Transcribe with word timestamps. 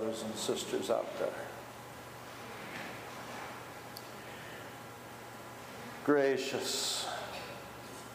brothers 0.00 0.22
and 0.22 0.34
sisters 0.34 0.90
out 0.90 1.18
there. 1.18 1.28
Gracious, 6.06 7.06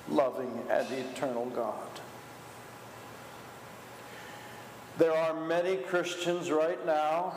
loving, 0.10 0.64
and 0.70 0.88
eternal 0.92 1.46
God. 1.48 1.88
There 4.98 5.14
are 5.14 5.46
many 5.46 5.78
Christians 5.78 6.50
right 6.50 6.84
now 6.88 7.34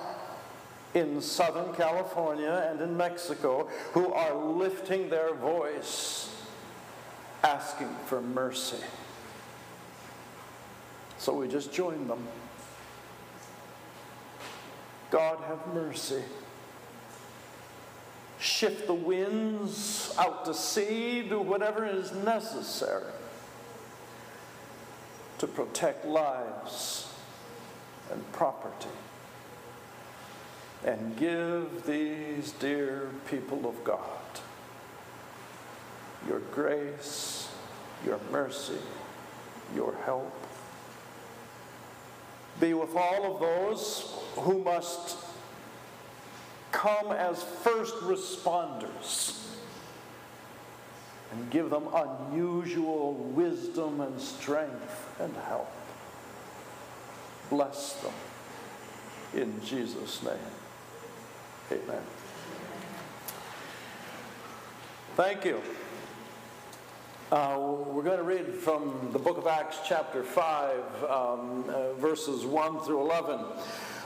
in 0.95 1.21
Southern 1.21 1.75
California 1.75 2.71
and 2.71 2.81
in 2.81 2.97
Mexico 2.97 3.69
who 3.93 4.13
are 4.13 4.35
lifting 4.35 5.11
their 5.11 5.35
voice 5.35 6.35
asking 7.45 7.95
for 8.07 8.23
mercy. 8.23 8.79
So 11.19 11.35
we 11.35 11.49
just 11.49 11.71
join 11.73 12.09
them. 12.09 12.27
God 15.11 15.39
have 15.47 15.75
mercy. 15.75 16.23
Shift 18.41 18.87
the 18.87 18.95
winds 18.95 20.15
out 20.19 20.45
to 20.45 20.55
sea, 20.55 21.23
do 21.23 21.41
whatever 21.41 21.85
is 21.87 22.13
necessary 22.13 23.13
to 25.39 25.47
protect 25.47 26.05
lives 26.05 27.13
and 28.13 28.33
property. 28.33 28.89
And 30.85 31.17
give 31.17 31.85
these 31.85 32.53
dear 32.53 33.11
people 33.29 33.69
of 33.69 33.83
God 33.83 34.01
your 36.27 36.41
grace, 36.53 37.49
your 38.05 38.21
mercy, 38.31 38.79
your 39.75 39.95
help. 40.05 40.48
Be 42.61 42.75
with 42.75 42.97
all 42.97 43.35
of 43.35 43.41
those 43.41 44.15
who 44.37 44.59
must 44.63 45.17
come 46.73 47.13
as 47.13 47.43
first 47.43 47.95
responders 47.97 49.39
and 51.33 51.51
give 51.51 51.71
them 51.71 51.89
unusual 51.95 53.15
wisdom 53.15 54.01
and 54.01 54.21
strength 54.21 55.09
and 55.21 55.35
help. 55.47 55.71
Bless 57.51 57.95
them 57.95 58.13
in 59.35 59.61
Jesus' 59.65 60.23
name. 60.23 60.35
Amen. 61.71 62.03
Thank 65.17 65.45
you. 65.45 65.61
Uh, 67.31 67.59
we're 67.59 68.03
going 68.03 68.17
to 68.17 68.23
read 68.23 68.55
from 68.55 69.11
the 69.13 69.19
book 69.19 69.37
of 69.37 69.47
Acts, 69.47 69.81
chapter 69.87 70.23
5, 70.23 71.05
um, 71.11 71.65
uh, 71.69 71.93
verses 71.95 72.47
1 72.47 72.81
through 72.81 73.03
11. 73.03 73.39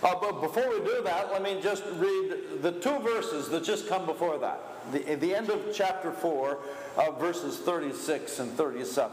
Uh, 0.03 0.15
but 0.21 0.41
before 0.41 0.69
we 0.69 0.85
do 0.85 1.01
that, 1.05 1.31
let 1.31 1.41
me 1.41 1.61
just 1.63 1.85
read 1.99 2.63
the 2.63 2.73
two 2.81 2.99
verses 2.99 3.49
that 3.49 3.63
just 3.63 3.87
come 3.89 4.07
before 4.07 4.39
that. 4.39 4.61
The, 4.91 5.15
the 5.15 5.37
end 5.37 5.51
of 5.51 5.73
chapter 5.73 6.11
4, 6.11 6.59
uh, 6.97 7.11
verses 7.13 7.59
36 7.59 8.41
and 8.41 8.51
37. 8.55 9.13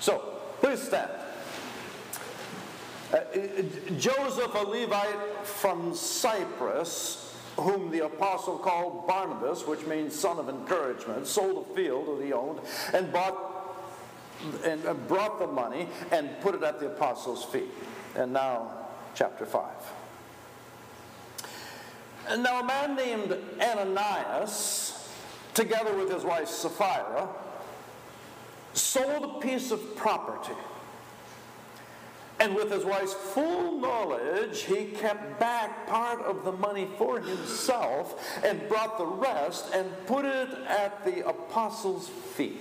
So, 0.00 0.40
please 0.62 0.80
stand. 0.80 1.10
Uh, 3.12 3.20
Joseph, 3.98 4.54
a 4.54 4.64
Levite 4.66 5.46
from 5.46 5.94
Cyprus, 5.94 7.31
whom 7.56 7.90
the 7.90 8.04
apostle 8.04 8.58
called 8.58 9.06
Barnabas, 9.06 9.66
which 9.66 9.86
means 9.86 10.18
son 10.18 10.38
of 10.38 10.48
encouragement, 10.48 11.26
sold 11.26 11.66
a 11.70 11.74
field 11.74 12.18
that 12.18 12.24
he 12.24 12.32
owned 12.32 12.60
and 12.92 13.12
bought 13.12 13.50
and 14.64 14.84
uh, 14.86 14.94
brought 14.94 15.38
the 15.38 15.46
money 15.46 15.88
and 16.10 16.28
put 16.40 16.54
it 16.54 16.62
at 16.62 16.80
the 16.80 16.86
apostles' 16.86 17.44
feet. 17.44 17.70
And 18.16 18.32
now, 18.32 18.72
chapter 19.14 19.46
5. 19.46 19.70
And 22.28 22.42
now, 22.42 22.60
a 22.60 22.64
man 22.64 22.96
named 22.96 23.36
Ananias, 23.60 25.08
together 25.54 25.94
with 25.94 26.10
his 26.10 26.24
wife 26.24 26.48
Sapphira, 26.48 27.28
sold 28.74 29.36
a 29.36 29.40
piece 29.40 29.70
of 29.70 29.96
property 29.96 30.58
and 32.42 32.56
with 32.56 32.72
his 32.72 32.84
wife's 32.84 33.14
full 33.14 33.78
knowledge, 33.78 34.62
he 34.62 34.86
kept 34.86 35.38
back 35.38 35.86
part 35.86 36.20
of 36.22 36.44
the 36.44 36.50
money 36.50 36.88
for 36.98 37.20
himself 37.20 38.20
and 38.44 38.68
brought 38.68 38.98
the 38.98 39.06
rest 39.06 39.72
and 39.72 39.88
put 40.06 40.24
it 40.24 40.48
at 40.66 41.04
the 41.04 41.24
apostles' 41.24 42.08
feet. 42.08 42.58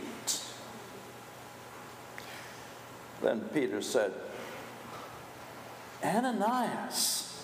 Then 3.24 3.42
Peter 3.56 3.82
said, 3.82 4.14
Ananias, 6.04 7.44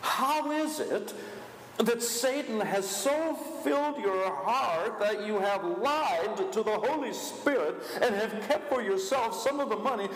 how 0.00 0.50
is 0.50 0.80
it 0.80 1.14
that 1.78 2.02
Satan 2.02 2.58
has 2.58 2.88
so 2.88 3.36
filled 3.62 3.98
your 3.98 4.34
heart 4.34 4.98
that 5.00 5.26
you 5.26 5.38
have 5.38 5.64
lied 5.64 6.52
to 6.52 6.62
the 6.62 6.78
Holy 6.78 7.12
Spirit 7.12 7.82
and 8.00 8.14
have 8.14 8.48
kept 8.48 8.68
for 8.68 8.82
yourself 8.82 9.34
some 9.34 9.60
of 9.60 9.68
the 9.68 9.76
money 9.76 10.08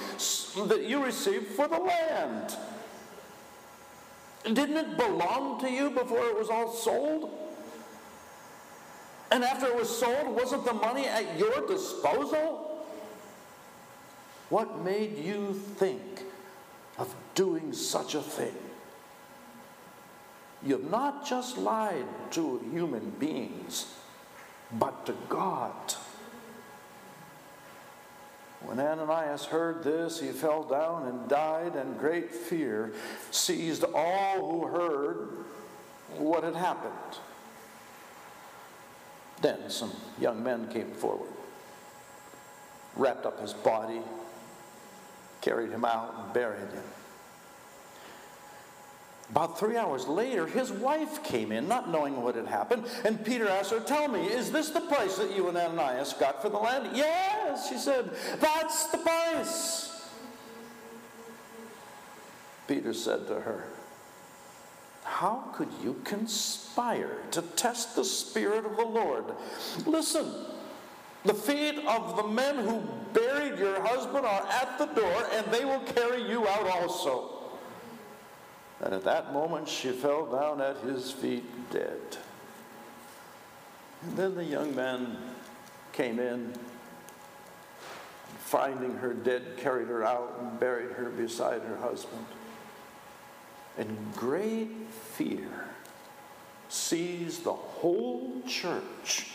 that 0.67 0.85
you 0.85 1.05
received 1.05 1.47
for 1.49 1.69
the 1.69 1.79
land. 1.79 2.57
Didn't 4.45 4.77
it 4.77 4.97
belong 4.97 5.61
to 5.61 5.71
you 5.71 5.91
before 5.91 6.27
it 6.27 6.39
was 6.39 6.49
all 6.49 6.73
sold? 6.73 7.31
And 9.31 9.43
after 9.43 9.67
it 9.67 9.75
was 9.75 9.99
sold, 9.99 10.29
wasn't 10.29 10.65
the 10.65 10.73
money 10.73 11.07
at 11.07 11.39
your 11.39 11.67
disposal? 11.67 12.85
What 14.49 14.85
made 14.85 15.19
you 15.19 15.55
think 15.77 16.23
of 16.99 17.13
doing 17.35 17.73
such 17.73 18.15
a 18.15 18.23
thing? 18.23 18.55
You've 20.63 20.91
not 20.91 21.27
just 21.27 21.59
lied 21.59 22.07
to 22.33 22.59
human 22.73 23.11
beings, 23.19 23.95
but 24.73 25.07
to 25.07 25.15
God. 25.29 25.95
When 28.63 28.81
Ananias 28.81 29.45
heard 29.45 29.85
this, 29.85 30.19
he 30.19 30.29
fell 30.29 30.65
down 30.65 31.07
and 31.07 31.29
died, 31.29 31.77
and 31.77 31.99
great 31.99 32.35
fear 32.35 32.95
seized 33.31 33.85
all 33.95 34.51
who 34.51 34.67
heard 34.67 35.45
what 36.19 36.43
had 36.43 36.57
happened. 36.57 37.21
Then 39.43 39.69
some 39.69 39.93
young 40.19 40.43
men 40.43 40.69
came 40.69 40.91
forward, 40.93 41.31
wrapped 42.97 43.27
up 43.27 43.41
his 43.41 43.53
body, 43.53 44.01
carried 45.43 45.71
him 45.71 45.85
out, 45.85 46.15
and 46.19 46.33
buried 46.33 46.73
him. 46.73 46.83
About 49.31 49.59
three 49.59 49.77
hours 49.77 50.07
later, 50.07 50.47
his 50.47 50.71
wife 50.71 51.23
came 51.25 51.51
in, 51.51 51.67
not 51.67 51.91
knowing 51.91 52.23
what 52.23 52.37
had 52.37 52.47
happened, 52.47 52.87
and 53.05 53.25
Peter 53.25 53.49
asked 53.49 53.73
her, 53.73 53.81
Tell 53.81 54.07
me, 54.09 54.27
is 54.27 54.53
this 54.53 54.71
the 54.71 54.81
price 54.81 55.17
that 55.17 55.35
you 55.35 55.49
and 55.49 55.57
Ananias 55.57 56.13
got 56.13 56.41
for 56.41 56.49
the 56.49 56.59
land? 56.59 56.97
Yes, 56.97 57.69
she 57.69 57.77
said, 57.77 58.11
That's 58.39 58.87
the 58.89 58.99
price. 58.99 60.09
Peter 62.69 62.93
said 62.93 63.27
to 63.27 63.41
her, 63.41 63.65
How 65.03 65.45
could 65.53 65.71
you 65.83 66.01
conspire 66.05 67.19
to 67.33 67.43
test 67.43 67.97
the 67.97 68.05
Spirit 68.05 68.65
of 68.65 68.77
the 68.77 68.85
Lord? 68.85 69.25
Listen, 69.87 70.33
the 71.25 71.35
feet 71.35 71.85
of 71.87 72.17
the 72.17 72.29
men 72.29 72.57
who 72.57 72.81
buried 73.13 73.59
your 73.59 73.81
husband 73.85 74.25
are 74.25 74.47
at 74.47 74.79
the 74.79 74.87
door, 74.87 75.27
and 75.33 75.45
they 75.53 75.65
will 75.65 75.81
carry 75.81 76.23
you 76.23 76.47
out 76.47 76.69
also. 76.69 77.36
And 78.83 78.93
at 78.93 79.05
that 79.05 79.33
moment, 79.33 79.69
she 79.69 79.91
fell 79.91 80.27
down 80.27 80.61
at 80.61 80.77
his 80.79 81.11
feet 81.11 81.45
dead. 81.71 82.01
And 84.03 84.17
then 84.17 84.35
the 84.35 84.45
young 84.45 84.75
man 84.75 85.17
came 85.93 86.19
in, 86.19 86.53
finding 88.39 88.95
her 88.99 89.15
dead, 89.15 89.57
carried 89.57 89.89
her 89.89 90.05
out 90.05 90.39
and 90.41 90.61
buried 90.61 90.93
her 90.93 91.09
beside 91.09 91.63
her 91.63 91.77
husband. 91.77 92.27
And 93.79 93.97
great 94.15 94.71
fear 94.91 95.49
seized 96.69 97.45
the 97.45 97.53
whole 97.53 98.43
church 98.47 99.31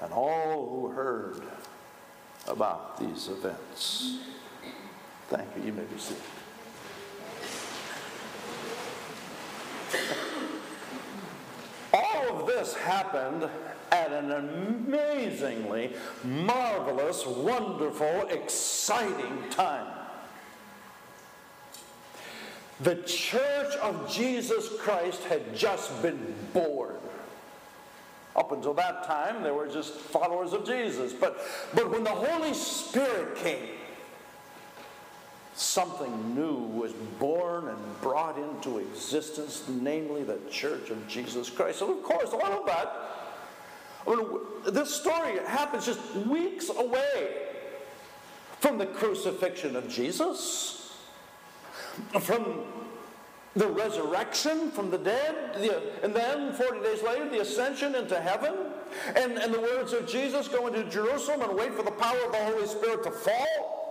and 0.00 0.12
all 0.12 0.68
who 0.68 0.88
heard 0.88 1.42
about 2.46 2.98
these 2.98 3.28
events. 3.28 4.18
Thank 5.28 5.48
you. 5.56 5.64
You 5.64 5.72
may 5.72 5.82
be 5.82 5.98
seated. 5.98 6.22
All 11.92 12.40
of 12.40 12.46
this 12.66 12.74
happened 12.74 13.48
at 13.92 14.10
an 14.10 14.32
amazingly 14.32 15.92
marvelous, 16.24 17.24
wonderful, 17.24 18.26
exciting 18.28 19.44
time. 19.50 19.86
The 22.80 22.96
church 22.96 23.74
of 23.76 24.12
Jesus 24.12 24.68
Christ 24.80 25.22
had 25.24 25.54
just 25.54 26.02
been 26.02 26.34
born. 26.52 26.96
Up 28.34 28.52
until 28.52 28.74
that 28.74 29.04
time, 29.04 29.42
they 29.42 29.50
were 29.52 29.68
just 29.68 29.94
followers 29.94 30.52
of 30.52 30.66
Jesus. 30.66 31.12
But, 31.12 31.40
but 31.72 31.90
when 31.90 32.04
the 32.04 32.10
Holy 32.10 32.52
Spirit 32.52 33.36
came, 33.36 33.68
something 35.56 36.34
new 36.34 36.54
was 36.54 36.92
born 37.18 37.68
and 37.68 38.00
brought 38.00 38.38
into 38.38 38.78
existence, 38.78 39.64
namely 39.68 40.22
the 40.22 40.38
Church 40.50 40.90
of 40.90 41.08
Jesus 41.08 41.50
Christ. 41.50 41.82
And 41.82 41.90
of 41.90 42.02
course, 42.02 42.30
all 42.32 42.44
of 42.44 42.66
that, 42.66 42.94
I 44.06 44.14
mean, 44.14 44.38
this 44.66 44.94
story 44.94 45.38
happens 45.46 45.86
just 45.86 46.14
weeks 46.14 46.68
away 46.68 47.46
from 48.60 48.78
the 48.78 48.86
crucifixion 48.86 49.76
of 49.76 49.88
Jesus, 49.88 50.94
from 52.20 52.64
the 53.56 53.66
resurrection 53.66 54.70
from 54.70 54.90
the 54.90 54.98
dead, 54.98 55.54
the, 55.54 56.04
and 56.04 56.14
then 56.14 56.52
40 56.52 56.80
days 56.80 57.02
later, 57.02 57.28
the 57.30 57.40
ascension 57.40 57.94
into 57.94 58.20
heaven, 58.20 58.54
and, 59.16 59.38
and 59.38 59.52
the 59.52 59.60
words 59.60 59.94
of 59.94 60.06
Jesus 60.06 60.46
go 60.46 60.66
into 60.66 60.84
Jerusalem 60.84 61.40
and 61.40 61.56
wait 61.56 61.72
for 61.72 61.82
the 61.82 61.90
power 61.90 62.18
of 62.26 62.32
the 62.32 62.44
Holy 62.44 62.66
Spirit 62.66 63.02
to 63.04 63.10
fall. 63.10 63.85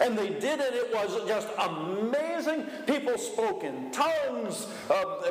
And 0.00 0.16
they 0.16 0.28
did 0.28 0.60
it. 0.60 0.74
It 0.74 0.92
was 0.94 1.26
just 1.26 1.48
amazing. 1.58 2.31
People 2.86 3.18
spoke 3.18 3.64
in 3.64 3.90
tongues. 3.90 4.66
Uh, 4.90 5.30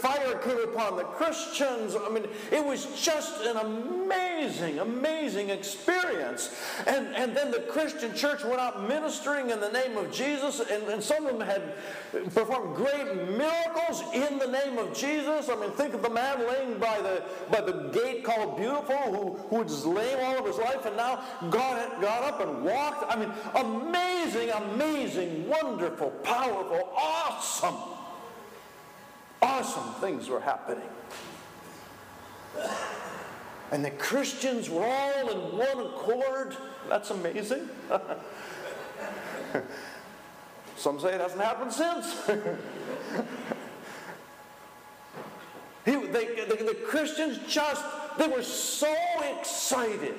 fire 0.00 0.38
came 0.38 0.58
upon 0.58 0.96
the 0.96 1.04
Christians. 1.04 1.94
I 1.94 2.08
mean, 2.08 2.26
it 2.50 2.64
was 2.64 2.86
just 3.00 3.44
an 3.44 3.56
amazing, 3.56 4.78
amazing 4.78 5.50
experience. 5.50 6.54
And, 6.86 7.14
and 7.16 7.36
then 7.36 7.50
the 7.50 7.60
Christian 7.60 8.14
church 8.14 8.44
went 8.44 8.60
out 8.60 8.88
ministering 8.88 9.50
in 9.50 9.60
the 9.60 9.70
name 9.70 9.96
of 9.96 10.12
Jesus. 10.12 10.60
And, 10.60 10.84
and 10.84 11.02
some 11.02 11.26
of 11.26 11.38
them 11.38 11.46
had 11.46 11.74
performed 12.34 12.76
great 12.76 13.28
miracles 13.28 14.02
in 14.14 14.38
the 14.38 14.46
name 14.46 14.78
of 14.78 14.94
Jesus. 14.94 15.48
I 15.48 15.56
mean, 15.56 15.70
think 15.72 15.94
of 15.94 16.02
the 16.02 16.10
man 16.10 16.46
laying 16.46 16.78
by 16.78 17.00
the, 17.00 17.22
by 17.50 17.60
the 17.60 17.90
gate 17.92 18.24
called 18.24 18.56
Beautiful 18.56 18.96
who, 18.96 19.34
who 19.48 19.62
was 19.62 19.84
lame 19.84 20.18
all 20.22 20.38
of 20.38 20.46
his 20.46 20.58
life 20.58 20.84
and 20.86 20.96
now 20.96 21.22
got, 21.50 22.00
got 22.00 22.22
up 22.22 22.40
and 22.40 22.64
walked. 22.64 23.04
I 23.12 23.16
mean, 23.16 23.32
amazing, 23.54 24.50
amazing, 24.50 25.48
wonderful, 25.48 26.05
powerful, 26.10 26.92
awesome, 26.96 27.76
awesome 29.42 29.94
things 30.00 30.28
were 30.28 30.40
happening. 30.40 30.88
And 33.72 33.84
the 33.84 33.90
Christians 33.90 34.70
were 34.70 34.86
all 34.86 35.28
in 35.28 35.38
one 35.58 35.86
accord. 35.86 36.56
That's 36.88 37.10
amazing. 37.10 37.68
Some 40.76 41.00
say 41.00 41.14
it 41.14 41.20
hasn't 41.20 41.40
happened 41.40 41.72
since. 41.72 42.26
he, 45.84 45.96
they, 45.96 46.44
the, 46.46 46.56
the 46.64 46.76
Christians 46.86 47.40
just, 47.48 47.82
they 48.18 48.28
were 48.28 48.42
so 48.42 48.94
excited 49.38 50.14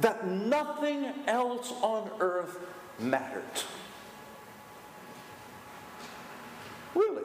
that 0.00 0.26
nothing 0.26 1.12
else 1.26 1.72
on 1.82 2.10
earth 2.18 2.58
mattered. 2.98 3.42
Really. 6.94 7.22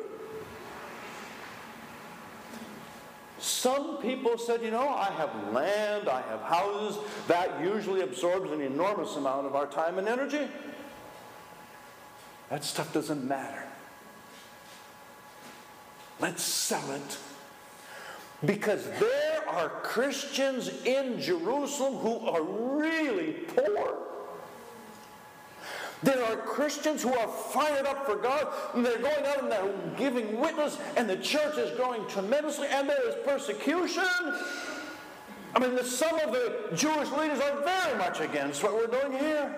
Some 3.40 3.98
people 3.98 4.38
said, 4.38 4.62
you 4.62 4.72
know, 4.72 4.90
I 4.90 5.12
have 5.12 5.54
land, 5.54 6.10
I 6.10 6.22
have 6.22 6.42
houses. 6.42 7.02
That 7.28 7.62
usually 7.64 8.02
absorbs 8.02 8.52
an 8.52 8.62
enormous 8.62 9.16
amount 9.16 9.48
of 9.48 9.56
our 9.56 9.68
time 9.68 9.98
and 9.98 10.08
energy. 10.08 10.48
That 12.50 12.64
stuff 12.64 12.92
doesn't 12.94 13.28
matter. 13.28 13.64
Let's 16.20 16.44
sell 16.44 16.92
it 16.92 17.18
because 18.46 18.86
there 19.00 19.48
are 19.48 19.70
Christians 19.70 20.70
in 20.84 21.20
Jerusalem 21.20 21.96
who 21.96 22.20
are 22.28 22.42
really 22.42 23.34
poor. 23.56 24.09
There 26.02 26.24
are 26.24 26.38
Christians 26.38 27.04
who 27.04 27.14
are 27.14 27.28
fired 27.28 27.86
up 27.86 28.06
for 28.06 28.16
God, 28.16 28.48
and 28.74 28.86
they're 28.86 29.00
going 29.00 29.26
out 29.26 29.44
and 29.44 29.52
they're 29.52 29.74
giving 29.98 30.40
witness, 30.40 30.78
and 30.96 31.10
the 31.10 31.18
church 31.18 31.58
is 31.58 31.76
growing 31.78 32.08
tremendously, 32.08 32.68
and 32.68 32.88
there 32.88 33.10
is 33.10 33.16
persecution. 33.26 34.04
I 35.56 35.60
mean, 35.60 35.84
some 35.84 36.18
of 36.20 36.32
the 36.32 36.70
Jewish 36.76 37.12
leaders 37.12 37.40
are 37.42 37.62
very 37.64 37.98
much 37.98 38.22
against 38.22 38.64
what 38.64 38.76
we're 38.76 38.88
doing 38.88 39.20
here. 39.20 39.54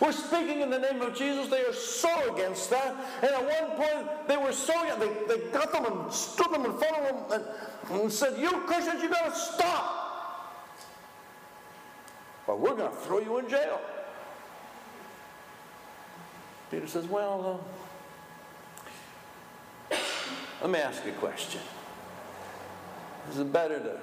We're 0.00 0.12
speaking 0.12 0.60
in 0.62 0.70
the 0.70 0.78
name 0.78 1.00
of 1.00 1.14
Jesus. 1.14 1.48
They 1.48 1.64
are 1.64 1.72
so 1.72 2.34
against 2.34 2.70
that. 2.70 2.96
And 3.22 3.30
at 3.30 3.42
one 3.42 3.76
point, 3.76 4.28
they 4.28 4.36
were 4.36 4.52
so, 4.52 4.72
they, 4.98 5.36
they 5.36 5.50
got 5.50 5.72
them 5.72 5.84
and 5.86 6.12
stood 6.12 6.52
them 6.52 6.64
in 6.64 6.76
front 6.76 6.96
of 6.96 7.30
them 7.30 7.42
and, 7.90 8.00
and 8.00 8.12
said, 8.12 8.38
You 8.38 8.50
Christians, 8.66 9.02
you 9.02 9.08
got 9.08 9.32
to 9.32 9.38
stop. 9.38 9.94
Or 12.48 12.56
we're 12.56 12.74
going 12.74 12.90
to 12.90 12.96
throw 12.96 13.20
you 13.20 13.38
in 13.38 13.48
jail. 13.48 13.80
Peter 16.70 16.86
says, 16.86 17.06
Well, 17.06 17.62
uh, 19.90 19.96
let 20.62 20.70
me 20.70 20.78
ask 20.78 21.04
you 21.04 21.12
a 21.12 21.14
question. 21.14 21.60
Is 23.30 23.38
it 23.38 23.52
better 23.52 23.78
to 23.78 23.98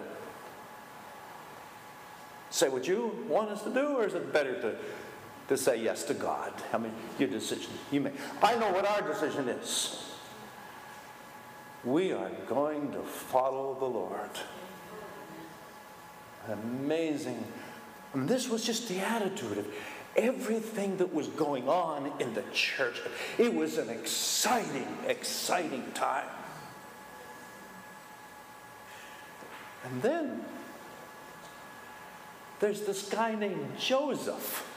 say 2.50 2.69
what 2.69 2.88
you 2.88 3.25
want 3.27 3.50
us 3.50 3.63
to 3.63 3.73
do, 3.73 3.97
or 3.97 4.06
is 4.06 4.13
it 4.13 4.31
better 4.31 4.59
to 4.62 4.75
to 5.47 5.57
say 5.57 5.81
yes 5.81 6.03
to 6.06 6.13
God. 6.13 6.51
I 6.73 6.77
mean, 6.77 6.91
your 7.19 7.29
decision 7.29 7.71
you 7.91 8.01
make. 8.01 8.13
I 8.41 8.56
know 8.56 8.71
what 8.71 8.85
our 8.85 9.01
decision 9.01 9.47
is. 9.47 10.01
We 11.83 12.12
are 12.12 12.31
going 12.47 12.91
to 12.94 13.01
follow 13.01 13.77
the 13.79 13.85
Lord. 13.85 14.31
Amazing. 16.47 17.44
And 18.13 18.27
this 18.27 18.50
was 18.50 18.65
just 18.65 18.88
the 18.88 19.00
attitude 19.00 19.59
of 19.59 19.67
everything 20.15 20.97
that 20.97 21.13
was 21.13 21.27
going 21.27 21.67
on 21.67 22.12
in 22.19 22.33
the 22.33 22.44
church. 22.53 23.01
It 23.38 23.53
was 23.53 23.77
an 23.77 23.89
exciting, 23.89 24.88
exciting 25.07 25.83
time. 25.94 26.29
And 29.83 30.01
then 30.01 30.41
there's 32.59 32.81
this 32.81 33.07
guy 33.07 33.35
named 33.35 33.77
Joseph. 33.77 34.71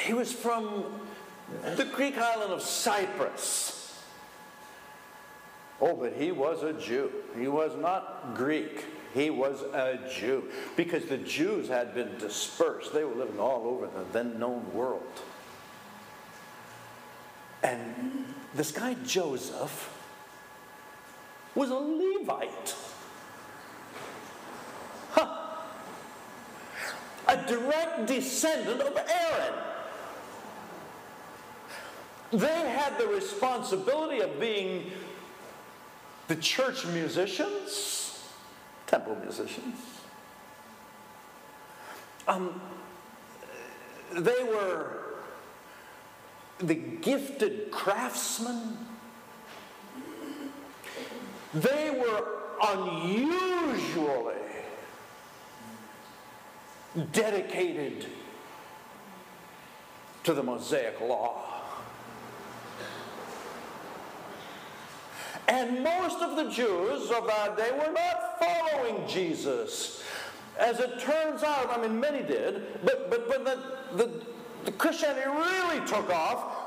He 0.00 0.12
was 0.12 0.32
from 0.32 0.84
the 1.76 1.84
Greek 1.84 2.18
island 2.18 2.52
of 2.52 2.62
Cyprus. 2.62 3.76
Oh, 5.80 5.94
but 5.94 6.14
he 6.14 6.32
was 6.32 6.62
a 6.62 6.72
Jew. 6.72 7.10
He 7.38 7.48
was 7.48 7.76
not 7.76 8.34
Greek. 8.34 8.84
He 9.16 9.30
was 9.30 9.62
a 9.62 9.98
Jew 10.14 10.44
because 10.76 11.06
the 11.06 11.16
Jews 11.16 11.68
had 11.68 11.94
been 11.94 12.18
dispersed. 12.18 12.92
They 12.92 13.02
were 13.02 13.14
living 13.14 13.40
all 13.40 13.66
over 13.66 13.86
the 13.86 14.04
then 14.12 14.38
known 14.38 14.70
world. 14.74 15.22
And 17.62 18.26
this 18.54 18.70
guy 18.70 18.94
Joseph 19.06 19.90
was 21.54 21.70
a 21.70 21.76
Levite. 21.76 22.76
Huh. 25.12 25.46
A 27.28 27.36
direct 27.46 28.06
descendant 28.08 28.82
of 28.82 28.98
Aaron. 28.98 29.54
They 32.34 32.68
had 32.68 32.98
the 32.98 33.06
responsibility 33.06 34.20
of 34.20 34.38
being 34.38 34.90
the 36.28 36.36
church 36.36 36.84
musicians, 36.84 38.05
temple 38.86 39.16
musicians. 39.22 39.78
Um, 42.28 42.60
they 44.12 44.42
were 44.44 45.06
the 46.58 46.74
gifted 46.74 47.70
craftsmen. 47.70 48.78
They 51.54 51.90
were 51.90 52.24
unusually 52.62 54.34
dedicated 57.12 58.06
to 60.24 60.32
the 60.32 60.42
Mosaic 60.42 61.00
law. 61.00 61.55
And 65.48 65.84
most 65.84 66.20
of 66.22 66.36
the 66.36 66.50
Jews 66.50 67.10
of 67.10 67.26
that 67.26 67.56
day 67.56 67.70
were 67.72 67.92
not 67.92 68.38
following 68.40 69.06
Jesus. 69.06 70.02
As 70.58 70.80
it 70.80 70.98
turns 70.98 71.42
out, 71.42 71.70
I 71.70 71.80
mean, 71.80 72.00
many 72.00 72.22
did, 72.22 72.84
but, 72.84 73.10
but, 73.10 73.28
but 73.28 73.44
the, 73.44 74.04
the, 74.04 74.10
the 74.64 74.72
Christianity 74.72 75.28
really 75.28 75.86
took 75.86 76.10
off 76.10 76.66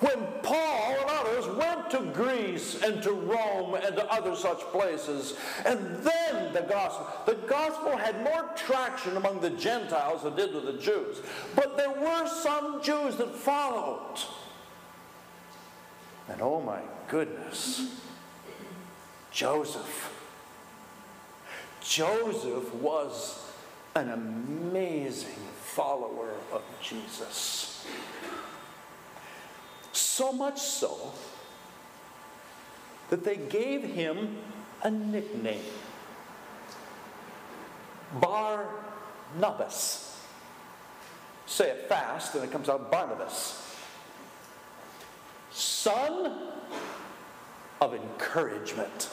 when 0.00 0.18
Paul 0.42 0.96
and 1.00 1.10
others 1.10 1.46
went 1.56 1.90
to 1.90 2.12
Greece 2.12 2.82
and 2.82 3.02
to 3.02 3.12
Rome 3.12 3.74
and 3.74 3.96
to 3.96 4.06
other 4.12 4.34
such 4.34 4.60
places. 4.72 5.36
And 5.64 5.78
then 6.02 6.52
the 6.52 6.62
gospel. 6.62 7.06
The 7.26 7.40
gospel 7.46 7.96
had 7.96 8.22
more 8.22 8.50
traction 8.56 9.16
among 9.16 9.40
the 9.40 9.50
Gentiles 9.50 10.22
than 10.22 10.36
did 10.36 10.54
with 10.54 10.64
the 10.64 10.74
Jews. 10.74 11.18
But 11.54 11.76
there 11.76 11.90
were 11.90 12.26
some 12.28 12.82
Jews 12.82 13.16
that 13.16 13.34
followed. 13.34 14.18
And 16.28 16.40
oh 16.40 16.60
my 16.60 16.80
goodness, 17.08 18.00
Joseph. 19.30 20.10
Joseph 21.80 22.74
was 22.76 23.44
an 23.94 24.10
amazing 24.10 25.44
follower 25.60 26.30
of 26.52 26.62
Jesus. 26.80 27.86
So 29.92 30.32
much 30.32 30.58
so 30.58 31.12
that 33.10 33.22
they 33.22 33.36
gave 33.36 33.82
him 33.82 34.38
a 34.82 34.90
nickname 34.90 35.60
Barnabas. 38.20 40.20
Say 41.46 41.70
it 41.70 41.88
fast, 41.88 42.34
and 42.34 42.44
it 42.44 42.50
comes 42.50 42.68
out 42.68 42.90
Barnabas. 42.90 43.63
Son 45.84 46.34
of 47.78 47.92
encouragement. 47.92 49.10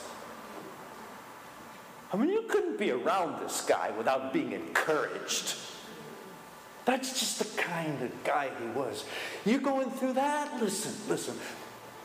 I 2.13 2.15
mean, 2.15 2.29
you 2.29 2.43
couldn't 2.43 2.79
be 2.79 2.91
around 2.91 3.43
this 3.43 3.59
guy 3.59 3.91
without 3.97 4.31
being 4.31 4.53
encouraged. 4.53 5.55
That's 6.85 7.19
just 7.19 7.39
the 7.39 7.61
kind 7.61 8.01
of 8.01 8.23
guy 8.23 8.51
he 8.57 8.67
was. 8.67 9.03
You're 9.43 9.59
going 9.59 9.91
through 9.91 10.13
that? 10.13 10.61
Listen, 10.61 10.93
listen. 11.09 11.35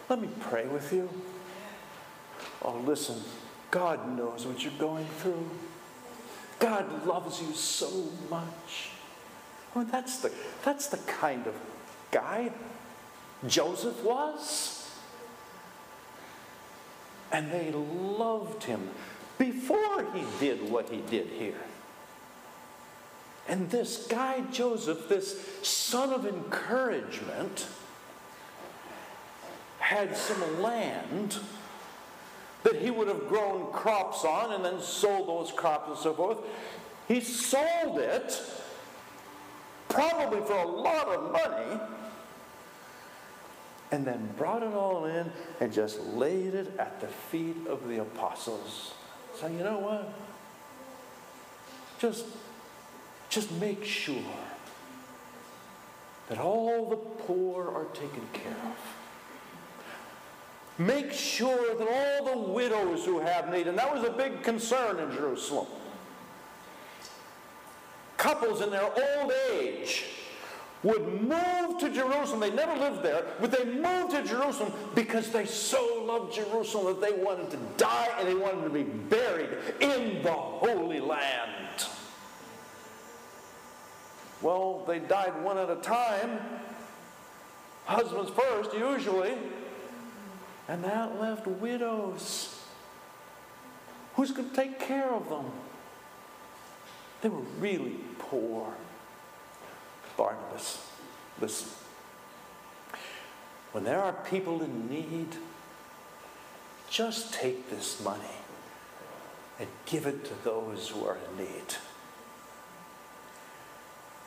Let 0.09 0.21
me 0.21 0.31
pray 0.41 0.67
with 0.67 0.93
you. 0.93 1.09
Oh, 2.61 2.79
listen. 2.79 3.23
God 3.71 4.19
knows 4.19 4.49
what 4.49 4.65
you're 4.65 4.73
going 4.81 5.07
through. 5.21 5.49
God 6.59 7.07
loves 7.07 7.41
you 7.41 7.53
so 7.53 8.09
much. 8.29 8.91
Well, 9.77 9.85
that's 9.85 10.19
the, 10.19 10.33
that's 10.65 10.89
the 10.89 10.99
kind 11.07 11.47
of 11.47 11.55
guy 12.11 12.51
Joseph 13.47 14.03
was. 14.03 14.91
And 17.33 17.51
they 17.51 17.71
loved 17.73 18.65
him 18.65 18.89
before 19.39 20.07
he 20.15 20.23
did 20.41 20.71
what 20.71 20.89
he 20.89 21.03
did 21.11 21.27
here. 21.27 21.61
And 23.49 23.71
this 23.71 24.07
guy, 24.09 24.43
Joseph, 24.53 25.09
this 25.09 25.39
son 25.63 26.13
of 26.13 26.27
encouragement, 26.27 27.67
had 29.79 30.17
some 30.17 30.63
land 30.63 31.37
that 32.65 32.77
he 32.77 32.91
would 32.91 33.07
have 33.07 33.29
grown 33.29 33.71
crops 33.73 34.25
on 34.25 34.53
and 34.53 34.65
then 34.65 34.81
sold 34.81 35.29
those 35.29 35.53
crops 35.53 35.89
and 35.89 35.99
so 35.99 36.13
forth. 36.13 36.39
He 37.07 37.21
sold 37.21 37.99
it, 37.99 38.43
probably 39.89 40.41
for 40.41 40.57
a 40.57 40.67
lot 40.67 41.07
of 41.07 41.31
money, 41.31 41.81
and 43.93 44.05
then 44.05 44.29
brought 44.37 44.63
it 44.63 44.73
all 44.73 45.05
in 45.05 45.31
and 45.61 45.73
just 45.73 46.01
laid 46.01 46.55
it 46.55 46.73
at 46.79 47.01
the 47.01 47.07
feet 47.07 47.57
of 47.69 47.87
the 47.89 48.01
apostles. 48.01 48.95
So, 49.39 49.47
you 49.47 49.59
know 49.59 49.79
what? 49.79 50.13
Just, 51.99 52.27
just 53.29 53.51
make 53.53 53.85
sure 53.85 54.17
that 56.29 56.39
all 56.39 56.89
the 56.89 56.97
poor 56.97 57.69
are 57.69 57.85
taken 57.95 58.27
care 58.33 58.57
of. 58.65 58.77
Make 60.79 61.13
sure 61.13 61.75
that 61.75 61.89
all 61.89 62.25
the 62.25 62.53
widows 62.53 63.05
who 63.05 63.21
have 63.21 63.51
need, 63.51 63.67
and 63.67 63.79
that 63.79 63.95
was 63.95 64.05
a 64.05 64.13
big 64.13 64.43
concern 64.43 64.99
in 64.99 65.11
Jerusalem. 65.11 65.67
Couples 68.19 68.61
in 68.61 68.71
their 68.71 68.85
old 68.85 69.33
age 69.51 70.05
would 70.83 71.23
move 71.23 71.79
to 71.81 71.91
Jerusalem. 71.91 72.41
They 72.41 72.51
never 72.51 72.77
lived 72.77 73.03
there, 73.03 73.25
but 73.41 73.51
they 73.51 73.65
moved 73.65 74.13
to 74.13 74.23
Jerusalem 74.23 74.73
because 74.95 75.31
they 75.31 75.47
so 75.47 76.05
loved 76.05 76.35
Jerusalem 76.35 77.01
that 77.01 77.01
they 77.01 77.23
wanted 77.23 77.51
to 77.51 77.59
die 77.77 78.09
and 78.19 78.29
they 78.29 78.35
wanted 78.35 78.65
to 78.65 78.71
be 78.71 78.83
buried 78.83 79.51
in 79.81 80.23
the 80.23 80.33
Holy 80.33 81.01
Land. 81.01 81.87
Well, 84.43 84.85
they 84.87 84.99
died 84.99 85.43
one 85.43 85.59
at 85.59 85.71
a 85.71 85.77
time. 85.77 86.39
Husbands 87.87 88.31
first, 88.31 88.75
usually. 88.75 89.35
And 90.69 90.85
that 90.85 91.21
left 91.21 91.47
widows. 91.47 92.61
Who's 94.15 94.33
going 94.33 94.51
to 94.51 94.57
take 94.57 94.81
care 94.81 95.11
of 95.11 95.29
them? 95.29 95.47
They 97.23 97.29
were 97.29 97.45
really 97.61 97.97
poor. 98.19 98.75
Barnabas, 100.17 100.87
listen. 101.41 101.69
When 103.73 103.85
there 103.85 104.01
are 104.01 104.13
people 104.13 104.63
in 104.63 104.89
need, 104.89 105.37
just 106.89 107.35
take 107.35 107.69
this 107.69 108.03
money 108.03 108.23
and 109.59 109.69
give 109.87 110.07
it 110.07 110.25
to 110.25 110.35
those 110.45 110.89
who 110.89 111.05
are 111.05 111.19
in 111.31 111.45
need. 111.45 111.75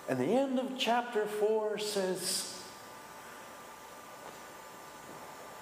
And 0.07 0.19
the 0.19 0.25
end 0.25 0.59
of 0.59 0.77
chapter 0.77 1.25
4 1.25 1.77
says, 1.77 2.59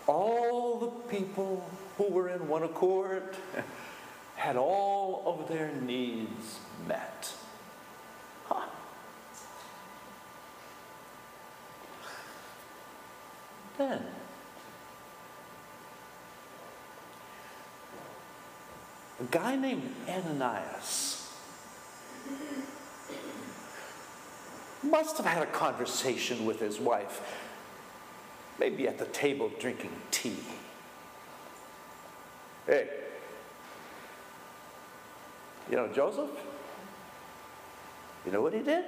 all 0.07 0.79
the 0.79 0.87
people 1.15 1.69
who 1.97 2.05
were 2.05 2.29
in 2.29 2.47
one 2.47 2.63
accord 2.63 3.35
had 4.35 4.55
all 4.55 5.23
of 5.25 5.49
their 5.49 5.71
needs 5.81 6.59
met. 6.87 7.33
Huh. 8.45 8.65
Then, 13.77 14.01
a 19.19 19.23
guy 19.29 19.55
named 19.55 19.93
Ananias 20.07 21.31
must 24.81 25.17
have 25.17 25.25
had 25.25 25.43
a 25.43 25.47
conversation 25.47 26.45
with 26.45 26.59
his 26.59 26.79
wife 26.79 27.21
maybe 28.59 28.87
at 28.87 28.97
the 28.97 29.05
table 29.05 29.51
drinking 29.59 29.91
tea. 30.11 30.37
Hey, 32.65 32.89
you 35.69 35.75
know 35.75 35.87
Joseph? 35.87 36.29
You 38.25 38.31
know 38.31 38.41
what 38.41 38.53
he 38.53 38.61
did? 38.61 38.83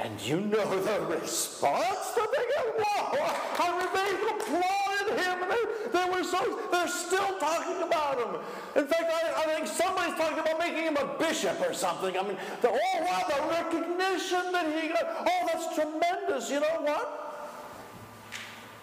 And 0.00 0.18
you 0.22 0.40
know 0.40 0.82
the 0.82 1.00
response 1.14 2.12
they 2.16 2.22
get? 2.22 2.74
Whoa! 2.78 3.18
I 3.58 3.68
mean, 3.76 3.90
they 3.92 4.10
applauded 4.30 5.22
him, 5.22 5.42
and 5.42 5.50
they, 5.52 5.64
they 5.92 6.10
were 6.10 6.24
so, 6.24 6.58
they're 6.72 6.88
still 6.88 7.38
talking 7.38 7.82
about 7.82 8.16
him. 8.16 8.40
In 8.76 8.86
fact, 8.86 9.12
I, 9.12 9.42
I 9.42 9.54
think 9.54 9.66
somebody's 9.66 10.14
talking 10.14 10.38
about 10.38 10.58
making 10.58 10.84
him 10.84 10.96
a 10.96 11.18
bishop 11.18 11.60
or 11.60 11.74
something. 11.74 12.16
I 12.16 12.22
mean, 12.22 12.38
the, 12.62 12.70
oh, 12.70 13.02
wow, 13.02 13.24
the 13.28 13.42
recognition 13.50 14.52
that 14.52 14.80
he 14.80 14.88
got. 14.88 15.04
Oh, 15.26 15.46
that's 15.46 15.74
tremendous. 15.74 16.50
You 16.50 16.60
know 16.60 16.80
what? 16.80 17.50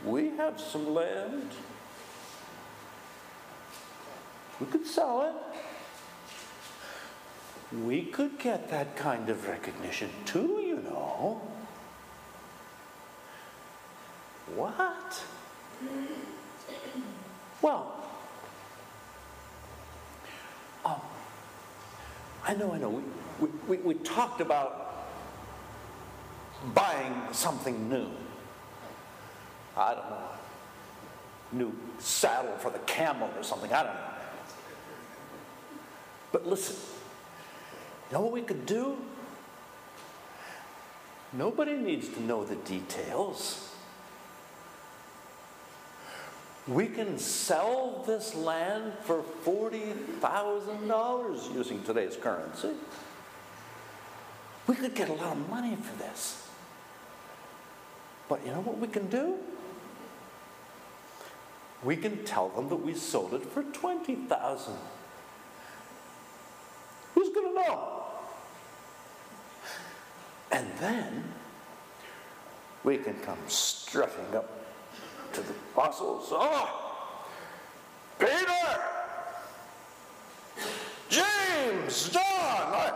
We 0.06 0.38
have 0.38 0.60
some 0.60 0.94
land. 0.94 1.50
We 4.60 4.68
could 4.68 4.86
sell 4.86 5.24
it 5.24 5.58
we 7.72 8.04
could 8.04 8.40
get 8.40 8.70
that 8.70 8.96
kind 8.96 9.30
of 9.30 9.48
recognition 9.48 10.10
too, 10.26 10.64
you 10.66 10.78
know. 10.78 11.42
What? 14.56 15.24
Well, 17.62 18.10
um, 20.86 21.02
I 22.46 22.54
know, 22.54 22.74
I 22.74 22.78
know. 22.78 22.90
We, 22.90 23.04
we, 23.40 23.50
we, 23.68 23.78
we 23.78 23.94
talked 23.96 24.40
about 24.40 25.08
buying 26.74 27.14
something 27.34 27.90
new. 27.90 28.08
I 29.76 29.94
don't 29.94 30.10
know. 30.10 30.30
New 31.52 31.76
saddle 32.00 32.58
for 32.58 32.72
the 32.72 32.80
camel 32.80 33.30
or 33.36 33.44
something. 33.44 33.72
I 33.74 33.84
don't 33.84 33.94
know. 33.94 34.02
But 36.32 36.48
listen. 36.48 36.76
You 38.10 38.18
know 38.18 38.24
what 38.24 38.32
we 38.32 38.42
could 38.42 38.66
do? 38.66 38.98
Nobody 41.34 41.74
needs 41.74 42.08
to 42.10 42.22
know 42.22 42.46
the 42.46 42.56
details. 42.56 43.74
We 46.68 46.88
can 46.88 47.18
sell 47.18 48.04
this 48.06 48.36
land 48.36 48.94
for 49.04 49.24
$40,000 49.46 51.54
using 51.54 51.82
today's 51.84 52.18
currency. 52.18 52.72
We 54.68 54.76
could 54.76 54.96
get 54.96 55.10
a 55.10 55.14
lot 55.14 55.34
of 55.34 55.50
money 55.50 55.76
for 55.76 55.98
this. 55.98 56.48
But 58.28 58.46
you 58.46 58.52
know 58.52 58.62
what 58.62 58.78
we 58.80 58.88
can 58.88 59.08
do? 59.08 59.38
We 61.84 61.96
can 61.96 62.26
tell 62.26 62.50
them 62.50 62.70
that 62.70 62.76
we 62.76 62.96
sold 62.96 63.34
it 63.34 63.46
for 63.46 63.64
20,000. 63.64 64.74
Who's 67.14 67.30
going 67.30 67.48
to 67.48 67.54
know? 67.62 67.97
And 70.52 70.68
then 70.80 71.24
we 72.84 72.98
can 72.98 73.16
come 73.20 73.38
strutting 73.48 74.36
up 74.36 74.50
to 75.34 75.42
the 75.42 75.54
apostles. 75.74 76.30
Oh, 76.32 77.04
Peter, 78.18 78.82
James, 81.10 82.10
John, 82.10 82.24
I, 82.24 82.94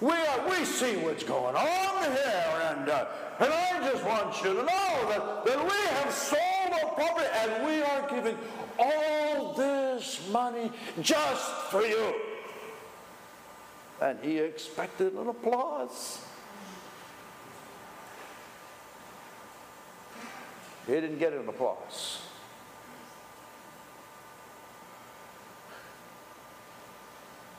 we, 0.00 0.12
are, 0.12 0.50
we 0.50 0.64
see 0.64 0.96
what's 0.96 1.24
going 1.24 1.56
on 1.56 2.02
here, 2.02 2.60
and 2.62 2.74
And, 2.84 2.90
uh, 2.90 3.06
and 3.40 3.50
I 3.50 3.90
just 3.90 4.04
want 4.04 4.36
you 4.44 4.52
to 4.52 4.62
know 4.62 5.08
that, 5.08 5.44
that 5.46 5.64
we 5.64 5.86
have 5.96 6.12
sold 6.12 6.72
our 6.72 6.90
property 6.94 7.26
and 7.34 7.66
we 7.66 7.82
are 7.82 8.06
giving 8.10 8.36
all 8.78 9.54
this 9.54 10.20
money 10.30 10.70
just 11.00 11.50
for 11.70 11.80
you. 11.80 12.12
And 14.00 14.18
he 14.22 14.38
expected 14.38 15.14
an 15.14 15.28
applause. 15.28 16.20
He 20.86 20.92
didn't 20.92 21.18
get 21.18 21.32
an 21.32 21.48
applause. 21.48 22.20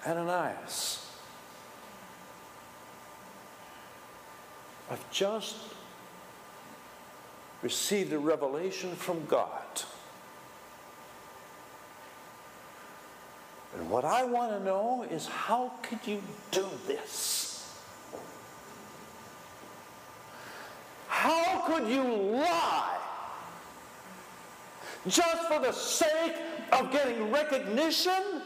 Ananias 0.05 1.05
I've 4.89 5.11
just 5.11 5.55
received 7.61 8.13
a 8.13 8.19
revelation 8.19 8.95
from 8.95 9.25
God. 9.25 9.65
And 13.75 13.89
what 13.89 14.05
I 14.05 14.23
want 14.23 14.51
to 14.51 14.63
know 14.63 15.05
is 15.09 15.27
how 15.27 15.73
could 15.81 15.99
you 16.05 16.21
do 16.51 16.65
this? 16.87 17.75
How 21.07 21.63
could 21.67 21.87
you 21.87 22.03
lie 22.03 22.97
just 25.07 25.47
for 25.47 25.59
the 25.59 25.71
sake 25.71 26.35
of 26.71 26.91
getting 26.91 27.31
recognition? 27.31 28.41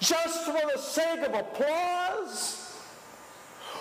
Just 0.00 0.46
for 0.46 0.60
the 0.74 0.78
sake 0.78 1.20
of 1.20 1.34
applause? 1.34 2.76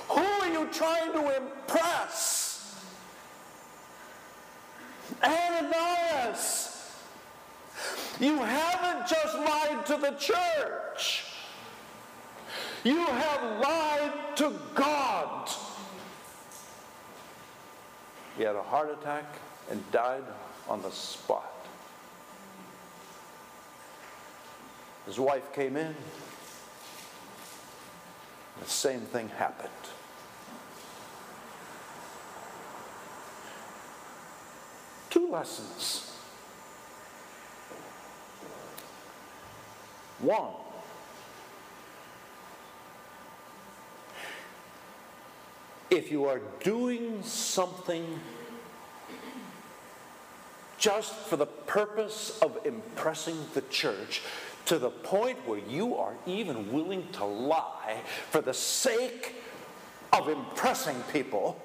Who 0.09 0.21
are 0.21 0.47
you 0.49 0.67
trying 0.71 1.11
to 1.13 1.37
impress? 1.37 2.75
Ananias, 5.23 6.78
you 8.19 8.37
haven't 8.37 9.07
just 9.07 9.35
lied 9.35 9.85
to 9.85 9.97
the 9.97 10.11
church. 10.11 11.25
You 12.83 13.05
have 13.05 13.59
lied 13.61 14.37
to 14.37 14.53
God. 14.75 15.49
He 18.37 18.43
had 18.43 18.55
a 18.55 18.63
heart 18.63 18.89
attack 18.91 19.25
and 19.69 19.83
died 19.91 20.23
on 20.67 20.81
the 20.81 20.91
spot. 20.91 21.67
His 25.05 25.19
wife 25.19 25.53
came 25.53 25.75
in. 25.75 25.95
The 28.61 28.69
same 28.69 29.01
thing 29.01 29.29
happened. 29.29 29.69
Two 35.09 35.31
lessons. 35.31 36.08
One, 40.21 40.51
if 45.89 46.11
you 46.11 46.25
are 46.25 46.41
doing 46.63 47.23
something 47.23 48.19
just 50.77 51.13
for 51.13 51.35
the 51.35 51.45
purpose 51.45 52.37
of 52.41 52.57
impressing 52.65 53.37
the 53.53 53.61
church 53.63 54.21
to 54.65 54.77
the 54.77 54.89
point 54.89 55.37
where 55.47 55.59
you 55.59 55.95
are 55.95 56.13
even 56.25 56.71
willing 56.71 57.07
to 57.13 57.25
lie 57.25 58.01
for 58.29 58.41
the 58.41 58.53
sake 58.53 59.35
of 60.13 60.29
impressing 60.29 61.01
people, 61.11 61.61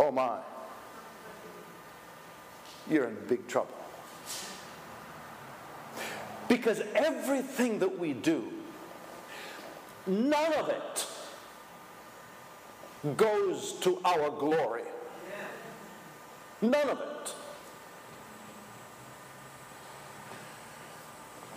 oh 0.00 0.10
my 0.10 0.38
you're 2.90 3.04
in 3.04 3.16
big 3.28 3.46
trouble. 3.46 3.74
Because 6.48 6.82
everything 6.94 7.78
that 7.80 7.98
we 7.98 8.14
do, 8.14 8.50
none 10.06 10.52
of 10.54 10.68
it 10.70 11.06
goes 13.16 13.74
to 13.80 14.00
our 14.04 14.30
glory. 14.30 14.82
None 16.60 16.88
of 16.88 17.00
it. 17.00 17.34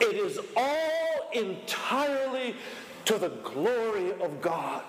It 0.01 0.15
is 0.15 0.39
all 0.55 1.29
entirely 1.33 2.55
to 3.05 3.17
the 3.17 3.29
glory 3.29 4.11
of 4.21 4.41
God. 4.41 4.83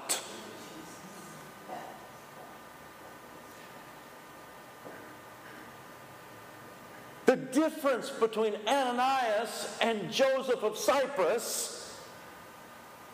The 7.33 7.39
difference 7.39 8.11
between 8.11 8.57
Ananias 8.69 9.79
and 9.81 10.13
Joseph 10.13 10.63
of 10.63 10.77
Cyprus, 10.77 11.99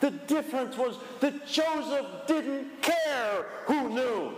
the 0.00 0.10
difference 0.10 0.76
was 0.76 0.96
that 1.20 1.46
Joseph 1.46 2.26
didn't 2.26 2.82
care 2.82 3.46
who 3.66 3.90
knew. 3.90 4.32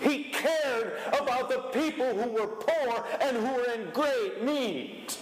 He 0.00 0.30
cared 0.30 0.92
about 1.08 1.48
the 1.48 1.58
people 1.80 2.06
who 2.22 2.30
were 2.30 2.46
poor 2.46 3.04
and 3.20 3.36
who 3.36 3.52
were 3.52 3.72
in 3.72 3.90
great 3.90 4.44
need. 4.44 5.12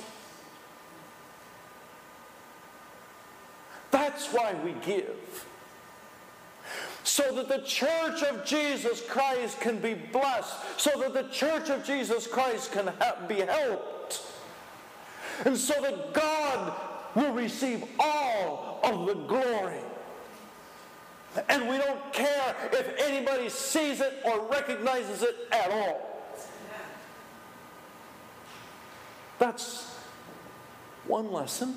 That's 3.90 4.26
why 4.34 4.52
we 4.62 4.72
give 4.84 5.46
so 7.18 7.34
that 7.34 7.48
the 7.48 7.66
church 7.66 8.22
of 8.22 8.44
Jesus 8.44 9.02
Christ 9.08 9.60
can 9.60 9.80
be 9.80 9.94
blessed, 9.94 10.54
so 10.76 11.00
that 11.00 11.12
the 11.12 11.24
church 11.34 11.68
of 11.68 11.82
Jesus 11.82 12.28
Christ 12.28 12.70
can 12.70 12.92
be 13.26 13.40
helped, 13.40 14.22
and 15.44 15.56
so 15.56 15.74
that 15.82 16.14
God 16.14 16.72
will 17.16 17.32
receive 17.32 17.82
all 17.98 18.78
of 18.84 19.08
the 19.08 19.14
glory. 19.14 19.80
And 21.48 21.68
we 21.68 21.78
don't 21.78 22.12
care 22.12 22.54
if 22.72 22.94
anybody 23.00 23.48
sees 23.48 24.00
it 24.00 24.22
or 24.24 24.46
recognizes 24.46 25.24
it 25.24 25.34
at 25.50 25.72
all. 25.72 26.22
That's 29.40 29.92
one 31.04 31.32
lesson. 31.32 31.74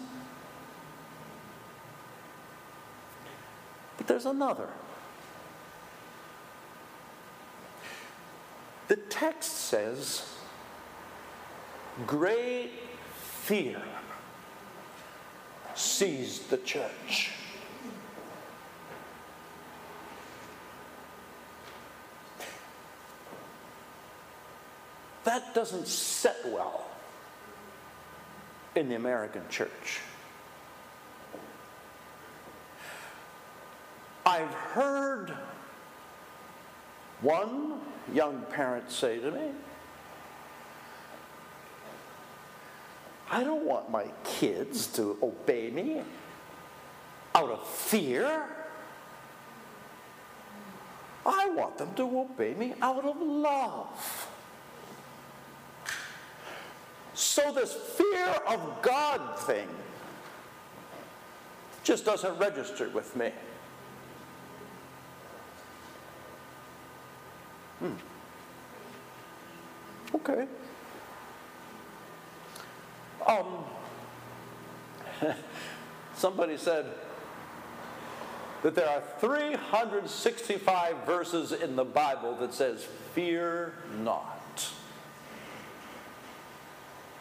But 3.97 4.06
there's 4.06 4.27
another. 4.27 4.69
The 8.91 8.97
text 8.97 9.54
says, 9.54 10.27
great 12.06 12.71
fear 13.15 13.82
seized 15.75 16.49
the 16.49 16.58
church. 16.58 17.32
That 25.23 25.56
doesn't 25.56 25.88
set 25.88 26.45
well 26.47 26.86
in 28.75 28.89
the 28.89 28.95
American 28.95 29.43
church. 29.49 30.01
I've 34.25 34.54
heard 34.54 35.34
one 37.21 37.79
young 38.13 38.43
parent 38.51 38.91
say 38.91 39.19
to 39.19 39.31
me, 39.31 39.51
I 43.29 43.43
don't 43.43 43.65
want 43.65 43.89
my 43.89 44.05
kids 44.23 44.88
to 44.88 45.17
obey 45.23 45.69
me 45.69 46.01
out 47.34 47.49
of 47.49 47.65
fear. 47.65 48.43
I 51.25 51.49
want 51.49 51.77
them 51.77 51.93
to 51.95 52.19
obey 52.19 52.53
me 52.55 52.73
out 52.81 53.05
of 53.05 53.21
love. 53.21 54.27
So, 57.13 57.53
this 57.53 57.73
fear 57.73 58.27
of 58.47 58.81
God 58.81 59.39
thing 59.39 59.67
just 61.84 62.03
doesn't 62.03 62.38
register 62.38 62.89
with 62.89 63.15
me. 63.15 63.31
Hmm. 67.81 67.93
Okay. 70.13 70.47
Um, 73.25 73.65
somebody 76.15 76.57
said 76.57 76.85
that 78.61 78.75
there 78.75 78.87
are 78.87 79.01
365 79.19 81.05
verses 81.07 81.51
in 81.53 81.75
the 81.75 81.83
Bible 81.83 82.35
that 82.35 82.53
says, 82.53 82.85
fear 83.15 83.73
not. 84.03 84.67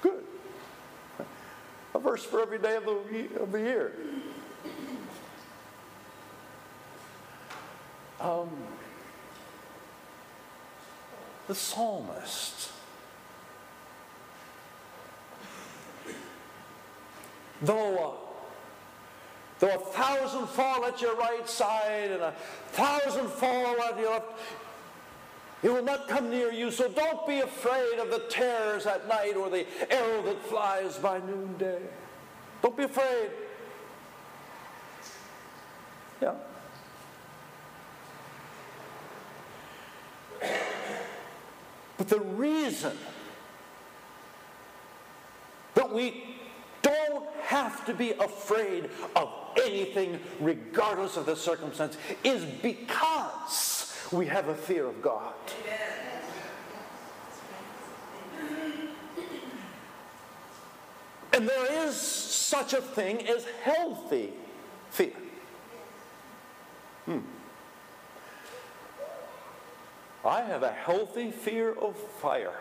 Good. 0.03 0.25
A 1.95 1.99
verse 1.99 2.23
for 2.23 2.43
every 2.43 2.59
day 2.59 2.77
of 2.77 2.85
the, 2.85 3.41
of 3.41 3.51
the 3.51 3.61
year. 3.61 3.93
Um, 8.21 8.51
the 11.51 11.57
psalmist. 11.57 12.71
Though, 17.61 17.99
uh, 17.99 18.13
though 19.59 19.75
a 19.75 19.79
thousand 19.79 20.47
fall 20.47 20.85
at 20.85 21.03
your 21.03 21.17
right 21.17 21.49
side 21.49 22.13
and 22.13 22.23
a 22.23 22.35
thousand 22.71 23.29
fall 23.31 23.81
at 23.83 23.99
your 23.99 24.11
left, 24.11 24.39
it 25.65 25.71
will 25.71 25.83
not 25.83 26.07
come 26.07 26.31
near 26.31 26.53
you. 26.53 26.71
So 26.71 26.89
don't 26.89 27.27
be 27.27 27.41
afraid 27.41 27.99
of 27.99 28.13
the 28.13 28.21
terrors 28.31 28.87
at 28.87 29.09
night 29.09 29.35
or 29.35 29.51
the 29.51 29.67
arrow 29.91 30.23
that 30.23 30.41
flies 30.45 30.99
by 30.99 31.19
noonday. 31.19 31.81
Don't 32.63 32.77
be 32.77 32.85
afraid. 32.85 33.31
Yeah. 36.23 36.35
But 42.01 42.09
the 42.09 42.21
reason 42.21 42.97
that 45.75 45.93
we 45.93 46.35
don't 46.81 47.29
have 47.43 47.85
to 47.85 47.93
be 47.93 48.13
afraid 48.13 48.89
of 49.15 49.29
anything, 49.63 50.19
regardless 50.41 51.19
of 51.19 51.27
the 51.27 51.37
circumstance, 51.37 51.99
is 52.25 52.43
because 52.63 53.95
we 54.11 54.25
have 54.25 54.49
a 54.49 54.55
fear 54.55 54.87
of 54.87 55.03
God. 55.03 55.35
And 61.35 61.47
there 61.47 61.87
is 61.87 61.95
such 61.95 62.73
a 62.73 62.81
thing 62.81 63.29
as 63.29 63.45
healthy 63.63 64.33
fear. 64.89 65.13
Hmm. 67.05 67.19
I 70.41 70.45
have 70.45 70.63
a 70.63 70.73
healthy 70.73 71.31
fear 71.31 71.71
of 71.71 71.95
fire. 71.95 72.55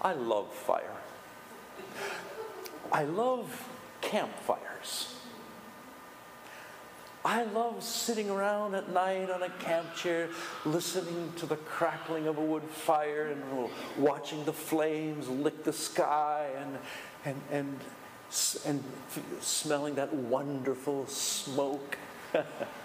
I 0.00 0.14
love 0.14 0.50
fire. 0.50 0.96
I 2.90 3.04
love 3.04 3.68
campfires. 4.00 5.14
I 7.22 7.42
love 7.44 7.82
sitting 7.82 8.30
around 8.30 8.76
at 8.76 8.88
night 8.88 9.28
on 9.28 9.42
a 9.42 9.50
camp 9.50 9.94
chair, 9.94 10.30
listening 10.64 11.34
to 11.36 11.44
the 11.44 11.56
crackling 11.56 12.28
of 12.28 12.38
a 12.38 12.42
wood 12.42 12.62
fire 12.62 13.26
and 13.26 13.68
watching 13.98 14.42
the 14.46 14.54
flames 14.54 15.28
lick 15.28 15.64
the 15.64 15.74
sky 15.74 16.48
and, 16.56 16.78
and, 17.26 17.42
and, 17.50 17.80
and 18.64 18.82
smelling 19.42 19.96
that 19.96 20.14
wonderful 20.14 21.06
smoke. 21.08 21.98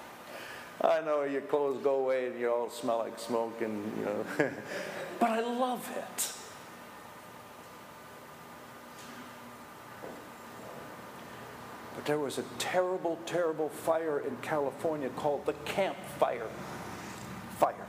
I 0.83 0.99
know 0.99 1.23
your 1.23 1.41
clothes 1.41 1.81
go 1.81 1.95
away 1.95 2.27
and 2.27 2.37
you 2.37 2.51
all 2.51 2.69
smell 2.69 2.97
like 2.97 3.17
smoke 3.17 3.61
and 3.61 3.97
you 3.97 4.05
know, 4.05 4.25
but 5.19 5.29
I 5.29 5.39
love 5.39 5.89
it. 5.95 6.33
But 11.95 12.05
there 12.05 12.19
was 12.19 12.37
a 12.37 12.43
terrible, 12.59 13.17
terrible 13.25 13.69
fire 13.69 14.19
in 14.19 14.35
California 14.41 15.09
called 15.15 15.45
the 15.45 15.53
Camp 15.65 15.95
Fire. 16.19 16.47
Fire. 17.57 17.87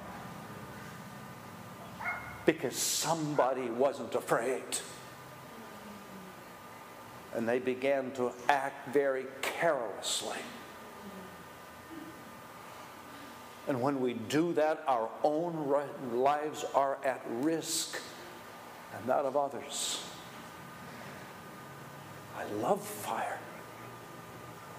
Because 2.47 2.77
somebody 2.77 3.71
wasn't 3.71 4.15
afraid. 4.15 4.63
And 7.35 7.49
they 7.49 7.59
began 7.59 8.13
to 8.13 8.31
act 8.49 8.93
very 8.93 9.27
carelessly. 9.43 10.39
And 13.66 13.81
when 13.81 14.00
we 14.00 14.14
do 14.14 14.53
that, 14.55 14.85
our 14.87 15.09
own 15.22 15.68
lives 16.12 16.64
are 16.74 16.98
at 17.05 17.22
risk 17.27 18.00
and 18.96 19.07
that 19.09 19.24
of 19.24 19.37
others. 19.37 20.03
I 22.37 22.44
love 22.55 22.85
fire. 22.85 23.38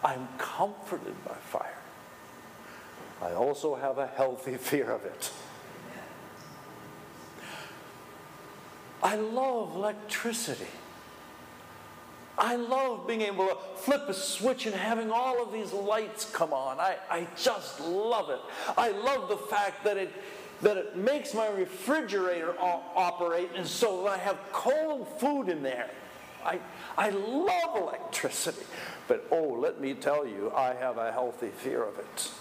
I'm 0.04 0.28
comforted 0.38 1.16
by 1.26 1.34
fire. 1.34 1.78
I 3.22 3.34
also 3.34 3.76
have 3.76 3.98
a 3.98 4.08
healthy 4.08 4.58
fear 4.58 4.92
of 4.92 5.04
it. 5.06 5.32
I 9.02 9.16
love 9.16 9.76
electricity. 9.76 10.66
I 12.38 12.56
love 12.56 13.08
being 13.08 13.22
able 13.22 13.48
to 13.48 13.58
flip 13.78 14.10
a 14.10 14.14
switch 14.14 14.66
and 14.66 14.76
having 14.76 15.12
all 15.12 15.42
of 15.42 15.54
these 15.54 15.72
lights 15.72 16.30
come 16.32 16.54
on. 16.54 16.80
I, 16.80 16.98
I 17.10 17.28
just 17.38 17.80
love 17.82 18.30
it. 18.30 18.40
I 18.78 18.90
love 18.90 19.30
the 19.30 19.38
fact 19.38 19.84
that 19.86 19.98
it, 19.98 20.12
that 20.62 20.78
it 20.78 20.96
makes 20.96 21.34
my 21.34 21.48
refrigerator 21.48 22.56
operate 22.60 23.50
and 23.56 23.66
so 23.66 24.04
that 24.04 24.10
I 24.10 24.18
have 24.18 24.38
cold 24.52 25.08
food 25.20 25.50
in 25.50 25.64
there. 25.64 25.90
I, 26.44 26.60
I 26.98 27.10
love 27.10 27.78
electricity. 27.78 28.66
But 29.08 29.26
oh, 29.32 29.48
let 29.48 29.80
me 29.80 29.94
tell 29.94 30.28
you, 30.28 30.52
I 30.56 30.74
have 30.74 30.98
a 30.98 31.12
healthy 31.12 31.50
fear 31.50 31.84
of 31.84 31.98
it. 31.98 32.32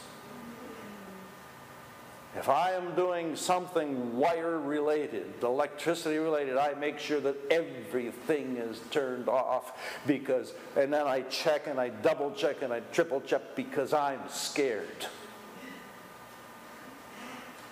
If 2.37 2.49
I 2.49 2.73
am 2.73 2.97
doing 2.97 3.37
something 3.37 4.17
wire 4.17 4.59
related, 4.59 5.35
electricity 5.43 6.19
related, 6.19 6.57
I 6.57 6.75
make 6.75 6.99
sure 6.99 7.21
that 7.21 7.37
everything 7.49 8.57
is 8.57 8.81
turned 8.91 9.29
off 9.29 9.73
because, 10.05 10.53
and 10.77 10.93
then 10.93 11.07
I 11.07 11.21
check 11.23 11.69
and 11.69 11.79
I 11.79 11.91
double 11.91 12.33
check 12.33 12.63
and 12.63 12.73
I 12.73 12.81
triple 12.93 13.21
check 13.21 13.55
because 13.55 13.93
I'm 13.93 14.21
scared. 14.29 15.07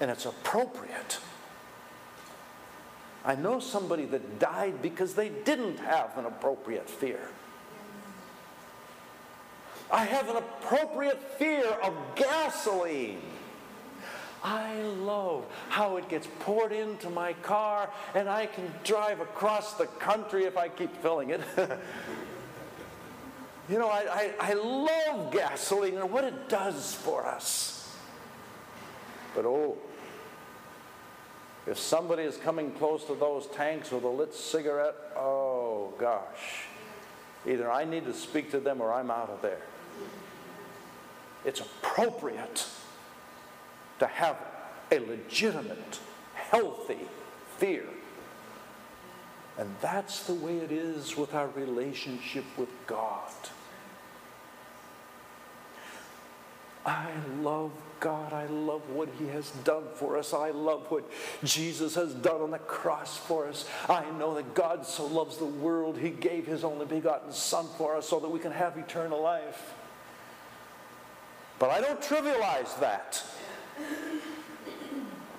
And 0.00 0.10
it's 0.10 0.26
appropriate. 0.26 1.18
I 3.24 3.34
know 3.34 3.58
somebody 3.58 4.04
that 4.06 4.38
died 4.38 4.80
because 4.80 5.14
they 5.14 5.28
didn't 5.28 5.78
have 5.78 6.16
an 6.16 6.26
appropriate 6.26 6.88
fear. 6.88 7.28
I 9.90 10.04
have 10.04 10.28
an 10.28 10.36
appropriate 10.36 11.20
fear 11.38 11.66
of 11.82 11.94
gasoline. 12.14 13.20
I 14.44 14.82
love 14.82 15.44
how 15.68 15.96
it 15.98 16.08
gets 16.08 16.26
poured 16.40 16.72
into 16.72 17.08
my 17.10 17.32
car 17.34 17.88
and 18.14 18.28
I 18.28 18.46
can 18.46 18.72
drive 18.82 19.20
across 19.20 19.74
the 19.74 19.86
country 19.86 20.44
if 20.44 20.56
I 20.56 20.68
keep 20.68 20.94
filling 21.00 21.30
it. 21.30 21.40
you 23.68 23.78
know, 23.78 23.88
I, 23.88 24.32
I, 24.40 24.50
I, 24.50 24.52
love 24.54 25.32
gasoline 25.32 25.96
and 25.96 26.10
what 26.10 26.24
it 26.24 26.48
does 26.48 26.94
for 26.94 27.24
us. 27.24 27.96
But 29.34 29.46
oh, 29.46 29.78
if 31.66 31.78
somebody 31.78 32.24
is 32.24 32.36
coming 32.36 32.72
close 32.72 33.04
to 33.04 33.14
those 33.14 33.46
tanks 33.46 33.92
with 33.92 34.02
a 34.02 34.08
lit 34.08 34.34
cigarette, 34.34 34.96
oh 35.16 35.94
gosh, 35.98 36.64
either 37.46 37.70
I 37.70 37.84
need 37.84 38.06
to 38.06 38.12
speak 38.12 38.50
to 38.50 38.58
them 38.58 38.80
or 38.80 38.92
I'm 38.92 39.10
out 39.10 39.30
of 39.30 39.40
there. 39.40 39.62
It's 41.44 41.60
appropriate 41.60 42.66
to 43.98 44.06
have 44.06 44.36
a 44.90 44.98
legitimate, 44.98 45.98
healthy 46.34 46.98
fear. 47.58 47.84
And 49.58 49.74
that's 49.80 50.24
the 50.24 50.34
way 50.34 50.58
it 50.58 50.72
is 50.72 51.16
with 51.16 51.34
our 51.34 51.48
relationship 51.48 52.44
with 52.56 52.70
God. 52.86 53.30
I 56.84 57.10
love 57.40 57.70
God. 58.00 58.32
I 58.32 58.46
love 58.46 58.88
what 58.90 59.08
He 59.18 59.28
has 59.28 59.50
done 59.62 59.84
for 59.94 60.18
us. 60.18 60.34
I 60.34 60.50
love 60.50 60.90
what 60.90 61.08
Jesus 61.44 61.94
has 61.94 62.12
done 62.14 62.40
on 62.40 62.50
the 62.50 62.58
cross 62.58 63.16
for 63.16 63.46
us. 63.46 63.68
I 63.88 64.10
know 64.18 64.34
that 64.34 64.54
God 64.54 64.84
so 64.84 65.06
loves 65.06 65.36
the 65.36 65.44
world, 65.44 65.96
He 65.96 66.10
gave 66.10 66.46
His 66.46 66.64
only 66.64 66.86
begotten 66.86 67.32
Son 67.32 67.66
for 67.78 67.96
us 67.96 68.08
so 68.08 68.18
that 68.18 68.28
we 68.28 68.40
can 68.40 68.52
have 68.52 68.76
eternal 68.76 69.22
life. 69.22 69.74
But 71.60 71.70
I 71.70 71.80
don't 71.80 72.00
trivialize 72.00 72.80
that. 72.80 73.22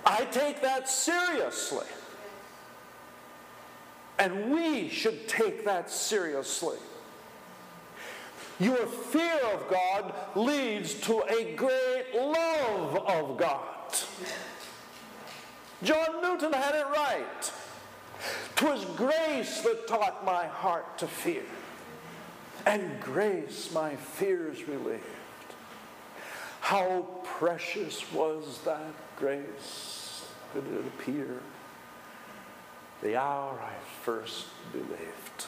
I 0.05 0.25
take 0.25 0.61
that 0.61 0.89
seriously. 0.89 1.87
And 4.19 4.51
we 4.51 4.89
should 4.89 5.27
take 5.27 5.65
that 5.65 5.89
seriously. 5.89 6.77
Your 8.59 8.85
fear 8.85 9.39
of 9.53 9.67
God 9.69 10.13
leads 10.35 10.93
to 11.01 11.23
a 11.23 11.55
great 11.55 12.13
love 12.13 12.97
of 13.07 13.37
God. 13.37 13.95
John 15.81 16.21
Newton 16.21 16.53
had 16.53 16.75
it 16.75 16.85
right. 16.85 17.51
"'Twas 18.55 18.85
grace 18.95 19.61
that 19.61 19.87
taught 19.87 20.23
my 20.23 20.45
heart 20.45 20.97
to 20.99 21.07
fear, 21.07 21.43
and 22.65 23.01
grace 23.01 23.71
my 23.73 23.95
fears 23.95 24.65
relieved. 24.67 25.03
How 26.63 27.05
precious 27.25 28.09
was 28.13 28.59
that 28.63 28.93
grace 29.19 30.25
did 30.53 30.63
it 30.65 30.85
appear 30.87 31.41
the 33.01 33.17
hour 33.17 33.59
I 33.61 33.73
first 34.01 34.45
believed. 34.71 35.47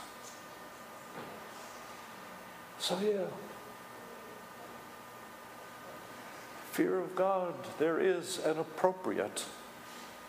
So, 2.80 3.00
yeah. 3.00 3.28
fear 6.74 7.00
of 7.00 7.16
God, 7.16 7.54
there 7.80 7.98
is 8.02 8.40
an 8.40 8.60
appropriate, 8.60 9.46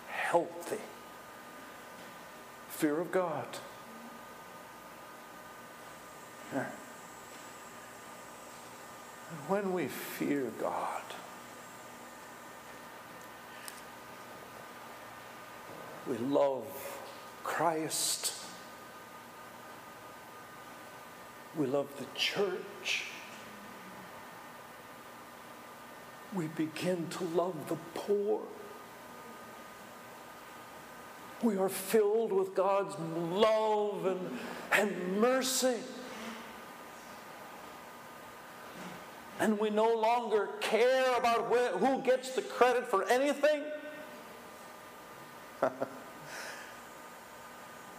healthy 0.09 0.79
fear 2.69 3.01
of 3.01 3.11
God. 3.11 3.49
And 6.55 6.65
when 9.49 9.73
we 9.73 9.87
fear 9.87 10.51
God, 10.61 11.03
we 16.09 16.17
love 16.19 16.65
Christ, 17.45 18.35
we 21.57 21.67
love 21.67 21.89
the 21.99 22.07
church. 22.15 23.07
we 26.37 26.47
begin 26.49 27.09
to 27.09 27.25
love 27.25 27.55
the 27.69 27.77
poor. 27.95 28.41
We 31.43 31.57
are 31.57 31.69
filled 31.69 32.33
with 32.33 32.55
God's 32.55 32.95
love 32.99 34.07
and, 34.07 34.39
and 34.73 35.21
mercy. 35.21 35.77
And 39.39 39.59
we 39.59 39.69
no 39.71 39.93
longer 39.95 40.49
care 40.61 41.15
about 41.17 41.53
wh- 41.53 41.79
who 41.79 42.01
gets 42.03 42.31
the 42.31 42.43
credit 42.43 42.87
for 42.87 43.05
anything. 43.05 43.63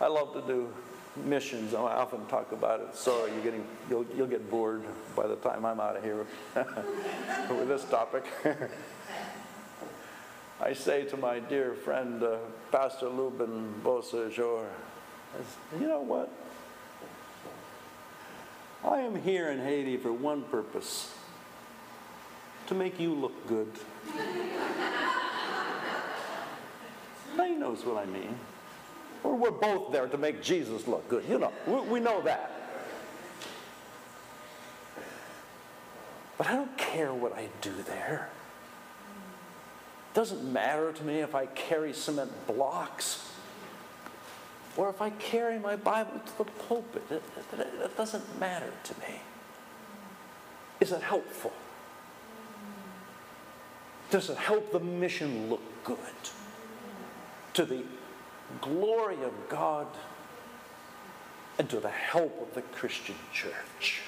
I 0.02 0.08
love 0.08 0.34
to 0.34 0.41
do 0.41 0.69
missions. 1.15 1.73
I 1.73 1.80
often 1.80 2.26
talk 2.28 2.52
about 2.52 2.82
it. 2.82 2.95
Sorry, 2.95 3.32
you're 3.32 3.43
getting, 3.43 3.65
you'll, 3.89 4.06
you'll 4.15 4.28
get 4.28 4.50
bored 4.50 4.84
by 5.15 5.28
the 5.28 5.36
time 5.38 5.65
I'm 5.65 5.80
out 5.80 5.95
of 5.95 6.04
here 6.04 6.26
with 7.50 7.67
this 7.67 7.84
topic. 7.86 8.26
I 10.60 10.73
say 10.73 11.06
to 11.06 11.17
my 11.17 11.38
dear 11.39 11.73
friend, 11.76 12.23
uh, 12.23 12.38
Pastor 12.71 13.10
Lubin 13.10 13.76
Beausejour, 13.84 14.65
you 15.80 15.88
know 15.88 16.02
what? 16.02 16.32
I 18.84 19.00
am 19.00 19.21
here 19.21 19.50
in 19.50 19.60
Haiti 19.60 19.97
for 19.97 20.12
one 20.12 20.43
purpose 20.43 21.12
to 22.67 22.75
make 22.75 22.99
you 22.99 23.13
look 23.13 23.47
good. 23.47 23.67
he 27.38 27.56
knows 27.56 27.84
what 27.86 27.97
I 27.97 28.06
mean. 28.06 28.36
Or 29.23 29.36
we're 29.36 29.51
both 29.51 29.91
there 29.91 30.08
to 30.08 30.17
make 30.17 30.41
Jesus 30.41 30.88
look 30.88 31.08
good. 31.10 31.23
You 31.27 31.39
know, 31.39 31.51
we, 31.65 31.80
we 31.82 31.99
know 31.99 32.21
that. 32.21 32.51
But 36.38 36.47
I 36.47 36.53
don't 36.53 36.77
care 36.77 37.13
what 37.13 37.34
I 37.34 37.49
do 37.62 37.73
there. 37.86 38.30
It 40.12 40.15
doesn't 40.15 40.43
matter 40.51 40.91
to 40.91 41.03
me 41.03 41.19
if 41.19 41.34
I 41.34 41.47
carry 41.47 41.93
cement 41.93 42.32
blocks 42.47 43.32
or 44.75 44.89
if 44.89 45.01
I 45.01 45.10
carry 45.10 45.58
my 45.58 45.75
Bible 45.75 46.21
to 46.23 46.38
the 46.38 46.43
pulpit. 46.43 47.03
It, 47.10 47.23
it, 47.58 47.67
it 47.84 47.97
doesn't 47.97 48.39
matter 48.39 48.71
to 48.84 48.93
me. 48.99 49.21
Is 50.80 50.91
it 50.91 51.01
helpful? 51.01 51.53
Does 54.09 54.29
it 54.29 54.37
help 54.37 54.71
the 54.71 54.79
mission 54.79 55.49
look 55.49 55.61
good 55.83 55.97
to 57.53 57.65
the 57.65 57.83
glory 58.61 59.21
of 59.23 59.33
God 59.49 59.87
and 61.59 61.69
to 61.69 61.79
the 61.79 61.89
help 61.89 62.41
of 62.41 62.53
the 62.53 62.61
Christian 62.61 63.15
church. 63.33 64.01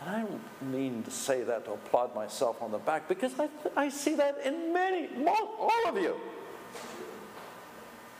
And 0.00 0.10
I 0.10 0.20
don't 0.22 0.72
mean 0.72 1.04
to 1.04 1.10
say 1.10 1.42
that 1.44 1.64
to 1.66 1.72
applaud 1.72 2.14
myself 2.14 2.60
on 2.60 2.72
the 2.72 2.78
back 2.78 3.08
because 3.08 3.32
I, 3.38 3.48
I 3.76 3.88
see 3.88 4.14
that 4.16 4.38
in 4.44 4.72
many, 4.72 5.08
all 5.26 5.70
of 5.86 5.96
you. 5.96 6.16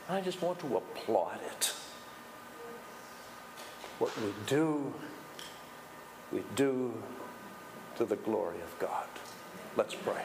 I 0.09 0.21
just 0.21 0.41
want 0.43 0.61
to 0.61 0.77
applaud 0.77 1.39
it. 1.57 1.73
What 3.99 4.17
we 4.21 4.33
do, 4.47 4.93
we 6.31 6.43
do 6.55 6.93
to 7.97 8.05
the 8.05 8.17
glory 8.17 8.61
of 8.61 8.79
God. 8.79 9.07
Let's 9.75 9.95
pray. 9.95 10.23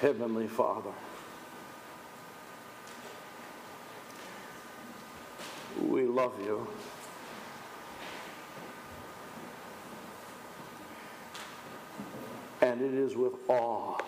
Heavenly 0.00 0.46
Father. 0.46 0.92
We 5.88 6.04
love 6.04 6.34
you. 6.44 6.66
And 12.60 12.80
it 12.80 12.94
is 12.94 13.16
with 13.16 13.32
awe 13.48 13.98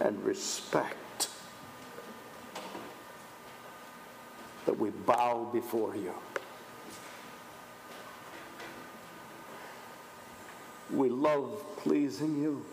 and 0.00 0.22
respect 0.24 1.28
that 4.64 4.78
we 4.78 4.90
bow 4.90 5.50
before 5.52 5.96
you. 5.96 6.14
We 10.92 11.08
love 11.08 11.62
pleasing 11.78 12.42
you. 12.42 12.64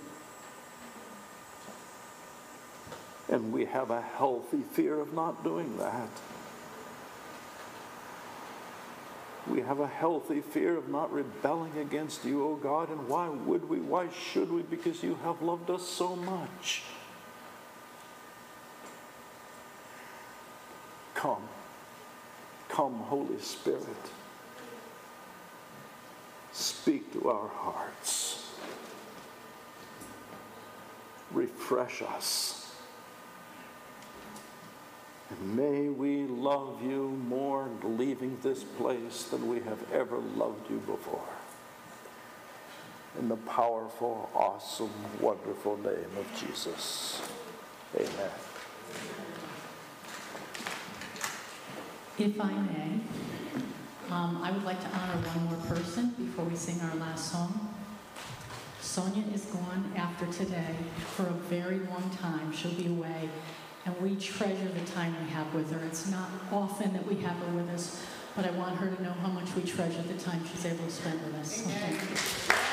And 3.28 3.52
we 3.52 3.66
have 3.66 3.90
a 3.90 4.02
healthy 4.02 4.62
fear 4.74 5.00
of 5.00 5.14
not 5.14 5.44
doing 5.44 5.78
that. 5.78 6.10
We 9.48 9.62
have 9.62 9.80
a 9.80 9.88
healthy 9.88 10.42
fear 10.42 10.76
of 10.76 10.90
not 10.90 11.12
rebelling 11.12 11.78
against 11.78 12.26
you, 12.26 12.44
O 12.44 12.52
oh 12.52 12.56
God. 12.56 12.90
And 12.90 13.08
why 13.08 13.30
would 13.30 13.70
we? 13.70 13.80
Why 13.80 14.10
should 14.10 14.52
we? 14.52 14.64
Because 14.64 15.04
you 15.04 15.20
have 15.24 15.42
loved 15.42 15.70
us 15.70 15.88
so 15.88 16.16
much. 16.16 16.84
Come. 21.14 21.44
Come, 22.70 22.94
Holy 22.94 23.40
Spirit. 23.40 23.86
Speak 26.86 27.12
to 27.14 27.30
our 27.32 27.48
hearts. 27.48 28.48
Refresh 31.32 32.04
us. 32.04 32.72
And 35.32 35.56
may 35.56 35.90
we 35.90 36.26
love 36.26 36.84
you 36.84 37.20
more 37.28 37.72
leaving 37.84 38.38
this 38.44 38.64
place 38.64 39.24
than 39.24 39.48
we 39.48 39.62
have 39.62 39.80
ever 39.92 40.20
loved 40.20 40.70
you 40.70 40.78
before. 40.86 41.28
In 43.18 43.30
the 43.30 43.38
powerful, 43.38 44.30
awesome, 44.36 44.94
wonderful 45.20 45.78
name 45.78 46.12
of 46.20 46.40
Jesus. 46.40 47.20
Amen. 47.96 48.32
If 52.20 52.40
I 52.40 52.52
may, 52.52 53.00
um, 54.10 54.42
I 54.44 54.52
would 54.52 54.64
like 54.64 54.80
to 54.82 54.88
honor 54.98 55.18
one 55.28 55.46
more 55.46 55.66
person 55.68 56.10
before 56.18 56.46
we 56.46 56.56
sing 56.56 56.80
our 56.82 56.96
last 56.96 57.32
song. 57.32 57.74
Sonia 58.82 59.24
is 59.34 59.46
gone 59.46 59.92
after 59.96 60.26
today 60.28 60.76
for 61.16 61.24
a 61.24 61.34
very 61.50 61.80
long 61.80 62.10
time. 62.22 62.52
She'll 62.54 62.72
be 62.72 62.88
away 62.88 63.30
and 63.86 64.00
we 64.02 64.16
treasure 64.16 64.68
the 64.68 64.92
time 64.92 65.16
we 65.24 65.30
have 65.32 65.54
with 65.54 65.72
her. 65.72 65.86
It's 65.86 66.10
not 66.10 66.30
often 66.52 66.94
that 66.94 67.06
we 67.06 67.16
have 67.22 67.38
her 67.38 67.52
with 67.54 67.70
us, 67.70 68.04
but 68.36 68.46
I 68.46 68.52
want 68.52 68.78
her 68.78 68.90
to 68.90 69.04
know 69.04 69.12
how 69.12 69.30
much 69.30 69.56
we 69.56 69.64
treasure 69.64 70.02
the 70.02 70.16
time 70.16 70.42
she's 70.52 70.66
able 70.66 70.86
to 70.86 70.92
spend 70.92 71.22
with 71.24 71.36
us. 71.36 72.65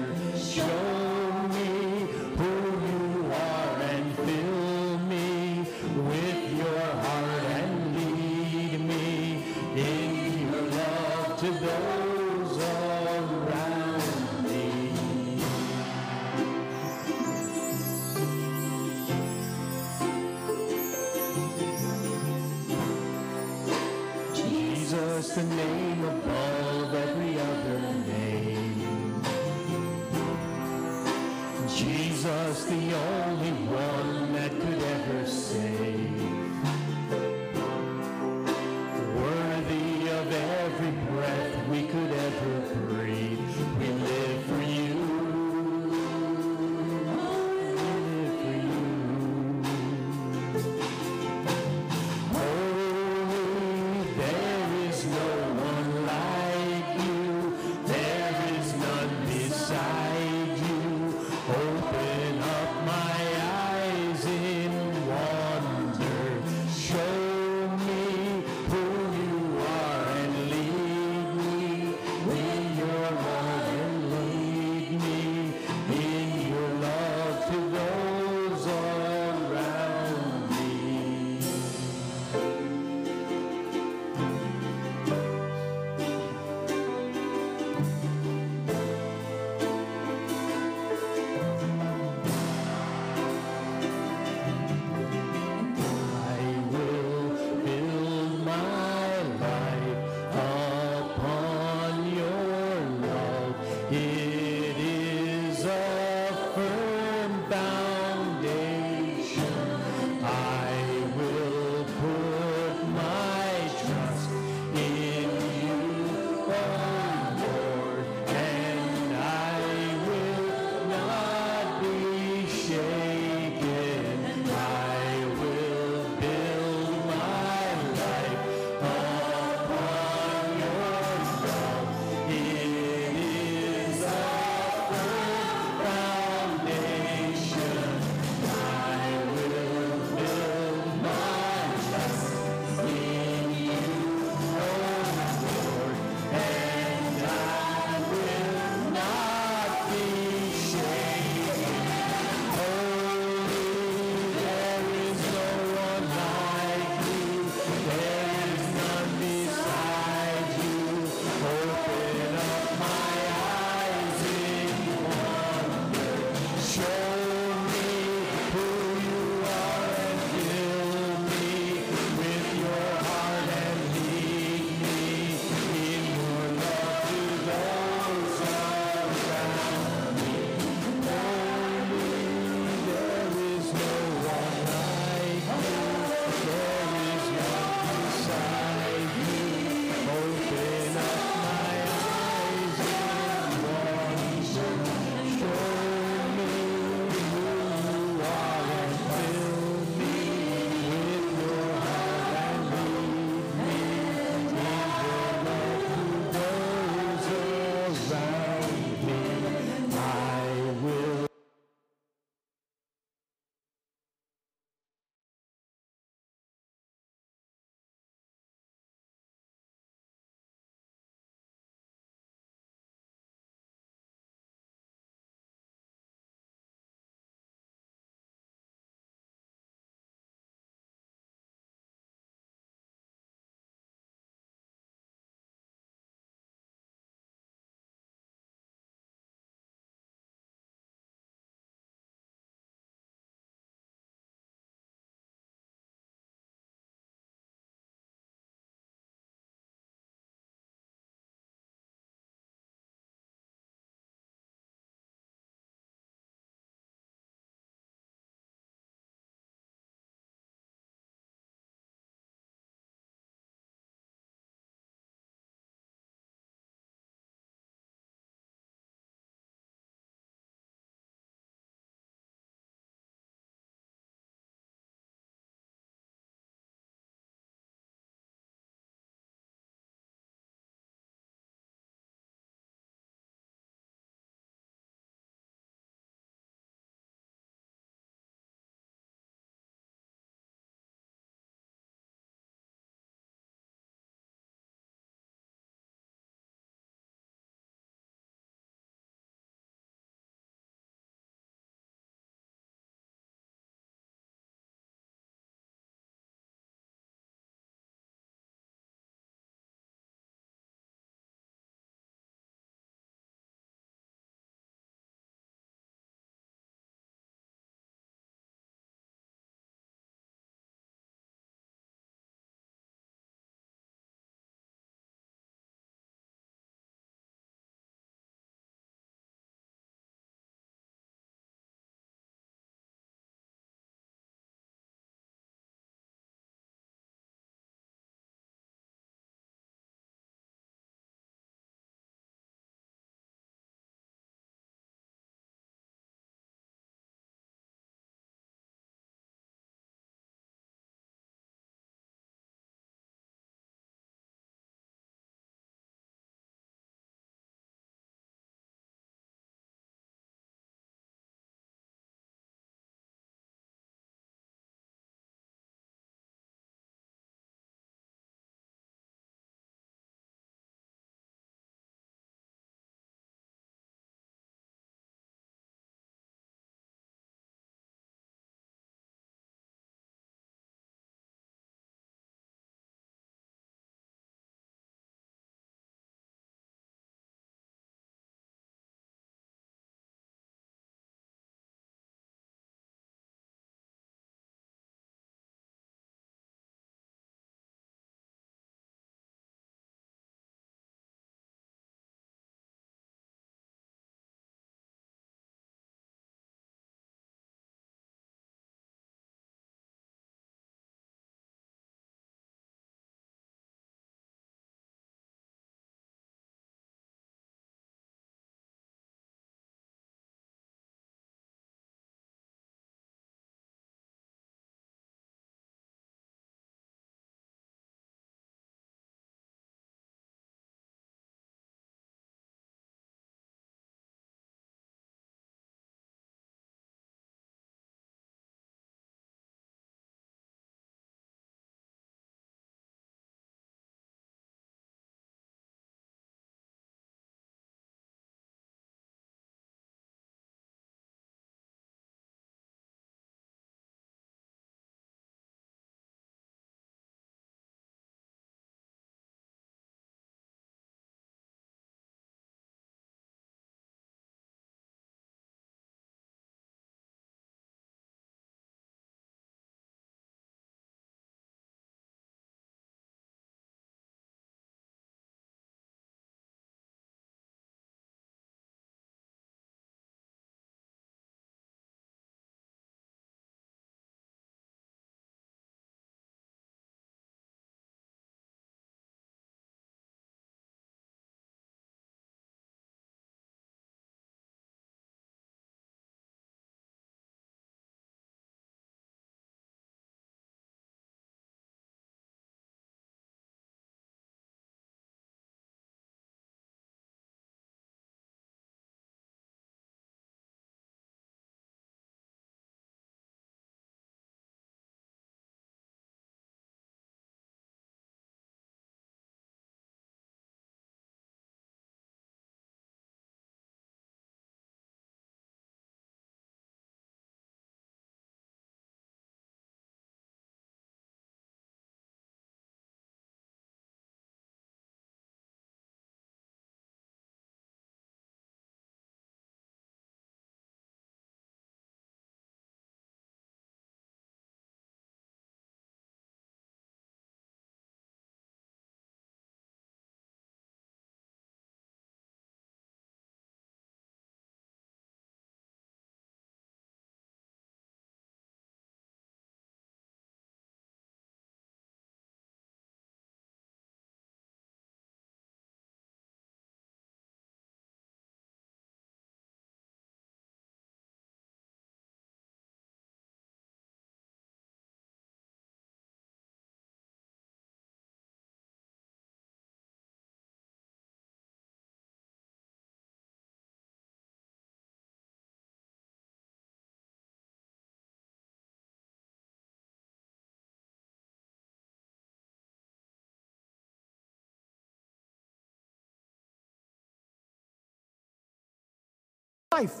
Life, 599.72 600.00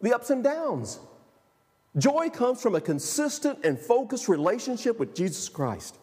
the 0.00 0.12
ups 0.12 0.30
and 0.30 0.42
downs. 0.42 0.98
Joy 1.96 2.28
comes 2.28 2.60
from 2.60 2.74
a 2.74 2.80
consistent 2.80 3.64
and 3.64 3.78
focused 3.78 4.28
relationship 4.28 4.98
with 4.98 5.14
Jesus 5.14 5.48
Christ. 5.48 5.96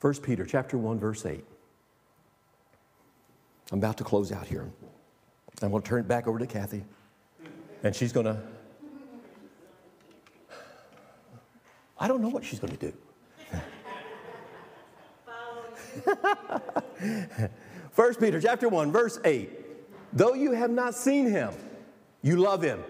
1 0.00 0.14
Peter 0.22 0.46
chapter 0.46 0.78
1 0.78 0.98
verse 0.98 1.26
8. 1.26 1.44
I'm 3.72 3.78
about 3.78 3.98
to 3.98 4.04
close 4.04 4.32
out 4.32 4.46
here. 4.46 4.70
I'm 5.62 5.70
going 5.70 5.82
to 5.82 5.88
turn 5.88 6.00
it 6.00 6.08
back 6.08 6.26
over 6.26 6.38
to 6.38 6.46
Kathy. 6.46 6.84
And 7.82 7.94
she's 7.94 8.12
going 8.12 8.26
to 8.26 8.40
I 11.98 12.08
don't 12.08 12.22
know 12.22 12.28
what 12.28 12.44
she's 12.44 12.58
going 12.58 12.76
to 12.76 12.92
do. 12.92 12.92
First 17.90 18.20
Peter 18.20 18.40
chapter 18.40 18.68
1 18.68 18.92
verse 18.92 19.18
8. 19.24 19.59
Though 20.12 20.34
you 20.34 20.52
have 20.52 20.70
not 20.70 20.94
seen 20.94 21.26
him, 21.26 21.54
you 22.22 22.36
love 22.36 22.62
him. 22.62 22.82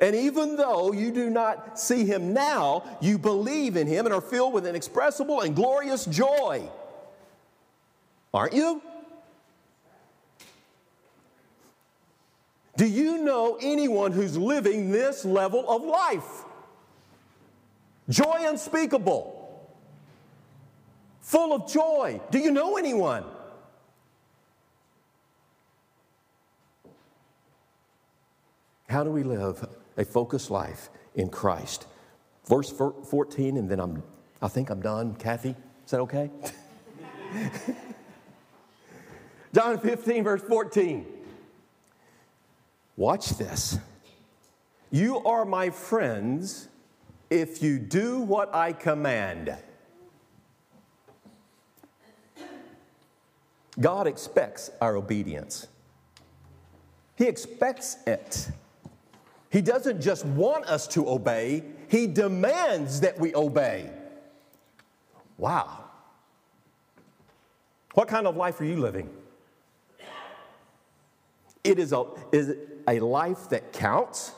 And 0.00 0.16
even 0.16 0.56
though 0.56 0.92
you 0.92 1.12
do 1.12 1.28
not 1.28 1.78
see 1.78 2.06
him 2.06 2.32
now, 2.32 2.84
you 3.00 3.18
believe 3.18 3.76
in 3.76 3.86
him 3.86 4.06
and 4.06 4.14
are 4.14 4.20
filled 4.20 4.54
with 4.54 4.66
inexpressible 4.66 5.42
and 5.42 5.54
glorious 5.54 6.06
joy. 6.06 6.68
Aren't 8.32 8.54
you? 8.54 8.80
Do 12.76 12.86
you 12.86 13.18
know 13.18 13.58
anyone 13.60 14.12
who's 14.12 14.38
living 14.38 14.90
this 14.90 15.24
level 15.26 15.68
of 15.68 15.82
life? 15.82 16.44
Joy 18.08 18.46
unspeakable, 18.48 19.68
full 21.20 21.52
of 21.52 21.70
joy. 21.70 22.20
Do 22.30 22.38
you 22.38 22.50
know 22.50 22.78
anyone? 22.78 23.24
How 28.90 29.04
do 29.04 29.10
we 29.10 29.22
live 29.22 29.68
a 29.96 30.04
focused 30.04 30.50
life 30.50 30.90
in 31.14 31.28
Christ? 31.28 31.86
Verse 32.48 32.70
14, 32.72 33.56
and 33.56 33.68
then 33.68 33.78
I'm, 33.78 34.02
I 34.42 34.48
think 34.48 34.68
I'm 34.68 34.80
done. 34.80 35.14
Kathy, 35.14 35.54
is 35.84 35.90
that 35.92 36.00
okay? 36.00 36.28
John 39.54 39.78
15, 39.78 40.24
verse 40.24 40.42
14. 40.42 41.06
Watch 42.96 43.28
this. 43.38 43.78
You 44.90 45.18
are 45.20 45.44
my 45.44 45.70
friends 45.70 46.66
if 47.30 47.62
you 47.62 47.78
do 47.78 48.18
what 48.18 48.52
I 48.52 48.72
command. 48.72 49.56
God 53.78 54.08
expects 54.08 54.72
our 54.80 54.96
obedience, 54.96 55.68
He 57.14 57.26
expects 57.26 57.98
it. 58.04 58.50
He 59.50 59.60
doesn't 59.60 60.00
just 60.00 60.24
want 60.24 60.66
us 60.66 60.86
to 60.88 61.08
obey, 61.08 61.64
He 61.88 62.06
demands 62.06 63.00
that 63.00 63.18
we 63.18 63.34
obey. 63.34 63.90
Wow. 65.36 65.84
What 67.94 68.08
kind 68.08 68.26
of 68.26 68.36
life 68.36 68.60
are 68.60 68.64
you 68.64 68.76
living? 68.76 69.10
It 71.64 71.78
is 71.78 71.92
a, 71.92 72.04
is 72.32 72.54
a 72.88 73.00
life 73.00 73.48
that 73.50 73.72
counts. 73.72 74.32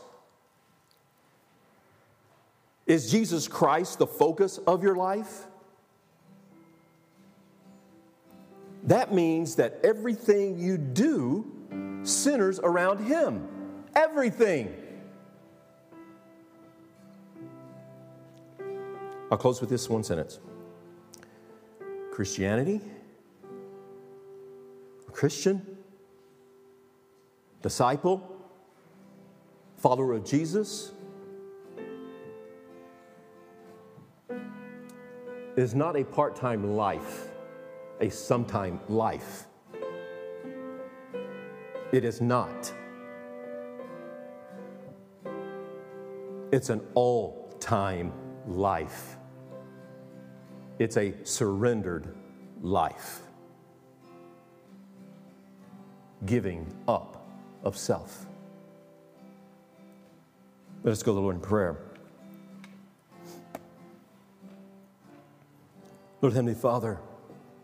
Is 2.87 3.11
Jesus 3.11 3.47
Christ 3.47 3.99
the 3.99 4.07
focus 4.07 4.59
of 4.67 4.83
your 4.83 4.97
life? 4.97 5.47
That 8.85 9.15
means 9.15 9.57
that 9.57 9.79
everything 9.85 10.59
you 10.59 10.77
do 10.77 11.47
centers 12.03 12.59
around 12.59 13.05
Him. 13.05 13.47
Everything. 13.95 14.75
I'll 19.33 19.39
close 19.39 19.63
with 19.63 19.71
this 19.71 19.89
one 19.89 20.05
sentence 20.05 20.41
Christianity, 22.13 22.83
Christian, 25.11 25.79
disciple, 27.63 28.23
follower 29.79 30.13
of 30.13 30.27
Jesus, 30.27 30.93
is 35.57 35.75
not 35.75 35.97
a 35.97 36.05
part 36.05 36.37
time 36.37 36.77
life, 36.77 37.29
a 38.03 38.11
sometime 38.11 38.81
life. 38.91 39.47
It 41.91 42.05
is 42.05 42.21
not. 42.21 42.71
It's 46.53 46.69
an 46.69 46.83
all 46.93 47.57
time 47.61 48.13
life. 48.47 49.17
It's 50.79 50.97
a 50.97 51.15
surrendered 51.25 52.15
life. 52.61 53.21
Giving 56.25 56.67
up 56.89 57.27
of 57.65 57.77
self. 57.77 58.27
Let 60.83 60.93
us 60.93 61.03
go 61.03 61.13
to 61.13 61.15
the 61.15 61.21
Lord 61.21 61.37
in 61.37 61.41
prayer. 61.41 61.77
Lord 66.21 66.35
Heavenly 66.35 66.55
Father, 66.55 66.99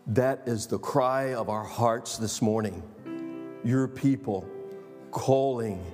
that 0.08 0.42
is 0.46 0.66
the 0.66 0.78
cry 0.78 1.34
of 1.34 1.48
our 1.48 1.64
hearts 1.64 2.18
this 2.18 2.42
morning. 2.42 2.82
Your 3.64 3.88
people 3.88 4.48
calling. 5.10 5.84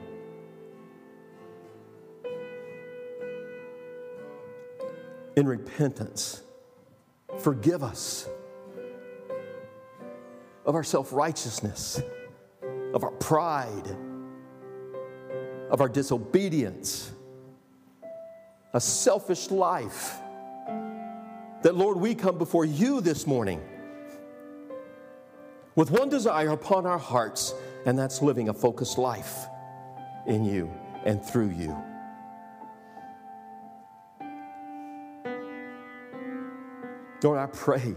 In 5.37 5.47
repentance, 5.47 6.43
forgive 7.41 7.83
us 7.83 8.29
of 10.65 10.75
our 10.75 10.85
self 10.85 11.13
righteousness, 11.13 12.01
of 12.93 13.05
our 13.05 13.11
pride, 13.13 13.97
of 15.71 15.81
our 15.81 15.89
disobedience, 15.89 17.13
a 18.73 18.81
selfish 18.81 19.51
life 19.51 20.17
that, 21.63 21.75
Lord, 21.75 21.97
we 21.97 22.15
come 22.15 22.39
before 22.39 22.65
you 22.65 23.01
this 23.01 23.27
morning 23.27 23.61
with 25.75 25.91
one 25.91 26.09
desire 26.09 26.51
upon 26.51 26.87
our 26.87 26.99
hearts, 26.99 27.55
and 27.87 27.99
that's 27.99 28.23
living 28.23 28.49
a 28.49 28.55
focused 28.55 28.99
life 28.99 29.47
in 30.27 30.45
you 30.45 30.71
and 31.05 31.25
through 31.25 31.51
you. 31.51 31.77
Lord, 37.25 37.39
I 37.39 37.47
pray, 37.47 37.95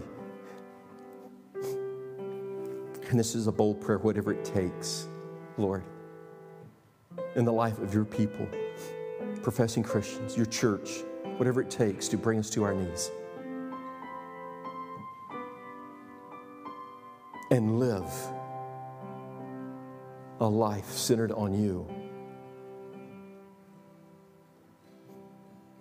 and 3.10 3.20
this 3.20 3.34
is 3.34 3.46
a 3.46 3.52
bold 3.52 3.78
prayer, 3.78 3.98
whatever 3.98 4.32
it 4.32 4.42
takes, 4.42 5.06
Lord, 5.58 5.82
in 7.36 7.44
the 7.44 7.52
life 7.52 7.78
of 7.78 7.92
your 7.92 8.06
people, 8.06 8.48
professing 9.42 9.82
Christians, 9.82 10.34
your 10.34 10.46
church, 10.46 11.02
whatever 11.36 11.60
it 11.60 11.68
takes 11.68 12.08
to 12.08 12.16
bring 12.16 12.38
us 12.38 12.48
to 12.50 12.64
our 12.64 12.74
knees. 12.74 13.10
and 17.50 17.78
live 17.80 18.12
a 20.40 20.46
life 20.46 20.90
centered 20.90 21.32
on 21.32 21.54
you. 21.54 21.88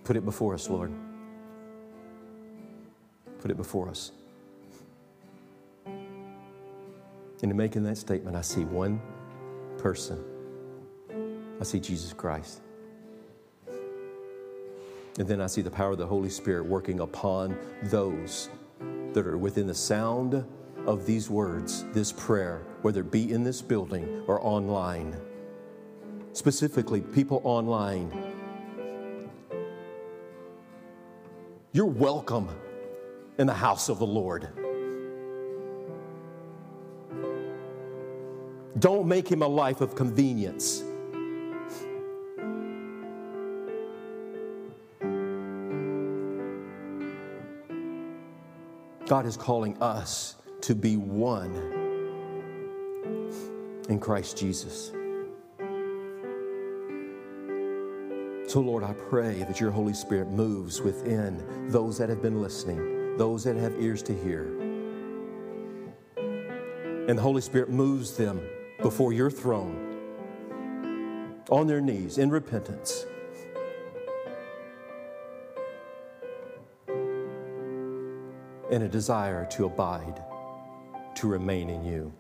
Put 0.06 0.16
it 0.16 0.24
before 0.24 0.54
us, 0.54 0.70
Lord. 0.70 0.93
Put 3.48 3.54
it 3.54 3.56
before 3.56 3.88
us. 3.88 4.12
And 5.86 5.95
in 7.41 7.56
making 7.56 7.84
that 7.84 7.98
statement, 7.98 8.36
I 8.36 8.41
see 8.41 8.66
one 8.66 9.02
person. 9.78 10.22
I 11.58 11.64
see 11.64 11.80
Jesus 11.80 12.12
Christ. 12.12 12.60
And 15.18 15.26
then 15.30 15.39
I 15.39 15.48
see 15.48 15.62
the 15.62 15.72
power 15.72 15.91
of 15.91 15.98
the 15.98 16.06
Holy 16.06 16.30
Spirit 16.30 16.66
working 16.66 17.00
upon 17.00 17.58
those 17.84 18.50
that 19.14 19.26
are 19.26 19.38
within 19.38 19.66
the 19.66 19.74
sound 19.74 20.43
of 20.86 21.06
these 21.06 21.30
words, 21.30 21.86
this 21.93 22.12
prayer, 22.12 22.64
whether 22.82 23.00
it 23.00 23.12
be 23.12 23.32
in 23.32 23.45
this 23.45 23.62
building 23.62 24.26
or 24.28 24.45
online. 24.45 25.16
Specifically, 26.34 27.00
people 27.00 27.39
online. 27.45 28.12
You're 31.72 31.86
welcome 31.86 32.50
in 33.38 33.48
the 33.48 33.54
house 33.54 33.90
of 33.90 34.00
the 34.00 34.08
Lord. 34.08 34.50
Don't 38.80 39.08
make 39.08 39.28
him 39.28 39.42
a 39.42 39.48
life 39.48 39.82
of 39.82 39.96
convenience. 39.96 40.84
God 49.08 49.26
is 49.26 49.38
calling 49.38 49.82
us 49.82 50.36
to 50.62 50.76
be 50.76 50.98
one 50.98 51.56
in 53.88 54.00
Christ 54.00 54.38
Jesus. 54.38 54.92
So, 58.48 58.62
Lord, 58.62 58.84
I 58.84 58.94
pray 58.94 59.44
that 59.44 59.60
your 59.60 59.72
Holy 59.72 59.94
Spirit 59.94 60.30
moves 60.30 60.82
within 60.82 61.70
those 61.70 61.98
that 61.98 62.10
have 62.10 62.22
been 62.22 62.42
listening, 62.42 62.97
those 63.18 63.43
that 63.43 63.55
have 63.55 63.74
ears 63.80 64.03
to 64.03 64.13
hear. 64.13 64.43
And 67.07 67.18
the 67.18 67.22
Holy 67.22 67.41
Spirit 67.41 67.70
moves 67.70 68.15
them 68.15 68.41
before 68.82 69.13
your 69.13 69.32
throne 69.32 69.84
on 71.49 71.68
their 71.68 71.82
knees 71.82 72.18
in 72.18 72.30
repentance. 72.30 73.05
And 78.70 78.84
a 78.84 78.89
desire 78.89 79.45
to 79.51 79.65
abide, 79.65 80.22
to 81.15 81.28
remain 81.28 81.70
in 81.70 81.86
you. 81.86 82.13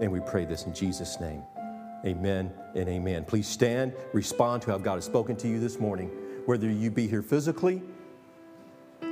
And 0.00 0.10
we 0.10 0.20
pray 0.20 0.46
this 0.46 0.64
in 0.64 0.74
Jesus' 0.74 1.20
name. 1.20 1.42
Amen 2.04 2.50
and 2.74 2.88
amen. 2.88 3.24
Please 3.26 3.46
stand, 3.46 3.92
respond 4.12 4.62
to 4.62 4.70
how 4.70 4.78
God 4.78 4.94
has 4.94 5.04
spoken 5.04 5.36
to 5.36 5.48
you 5.48 5.60
this 5.60 5.78
morning, 5.78 6.10
whether 6.46 6.68
you 6.68 6.90
be 6.90 7.06
here 7.06 7.22
physically 7.22 7.82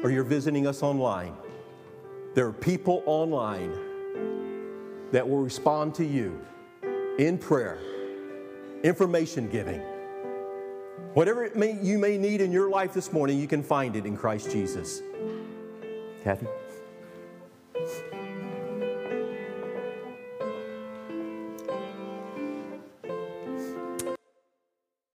or 0.02 0.10
you're 0.10 0.24
visiting 0.24 0.66
us 0.66 0.82
online. 0.82 1.34
There 2.34 2.46
are 2.46 2.52
people 2.52 3.02
online 3.06 3.72
that 5.12 5.28
will 5.28 5.42
respond 5.42 5.94
to 5.96 6.04
you 6.04 6.40
in 7.18 7.38
prayer, 7.38 7.78
information 8.82 9.48
giving. 9.50 9.82
Whatever 11.14 11.44
it 11.44 11.56
may, 11.56 11.78
you 11.82 11.98
may 11.98 12.16
need 12.16 12.40
in 12.40 12.52
your 12.52 12.70
life 12.70 12.94
this 12.94 13.12
morning, 13.12 13.38
you 13.38 13.48
can 13.48 13.62
find 13.62 13.96
it 13.96 14.06
in 14.06 14.16
Christ 14.16 14.50
Jesus. 14.50 15.02
Kathy? 16.22 16.46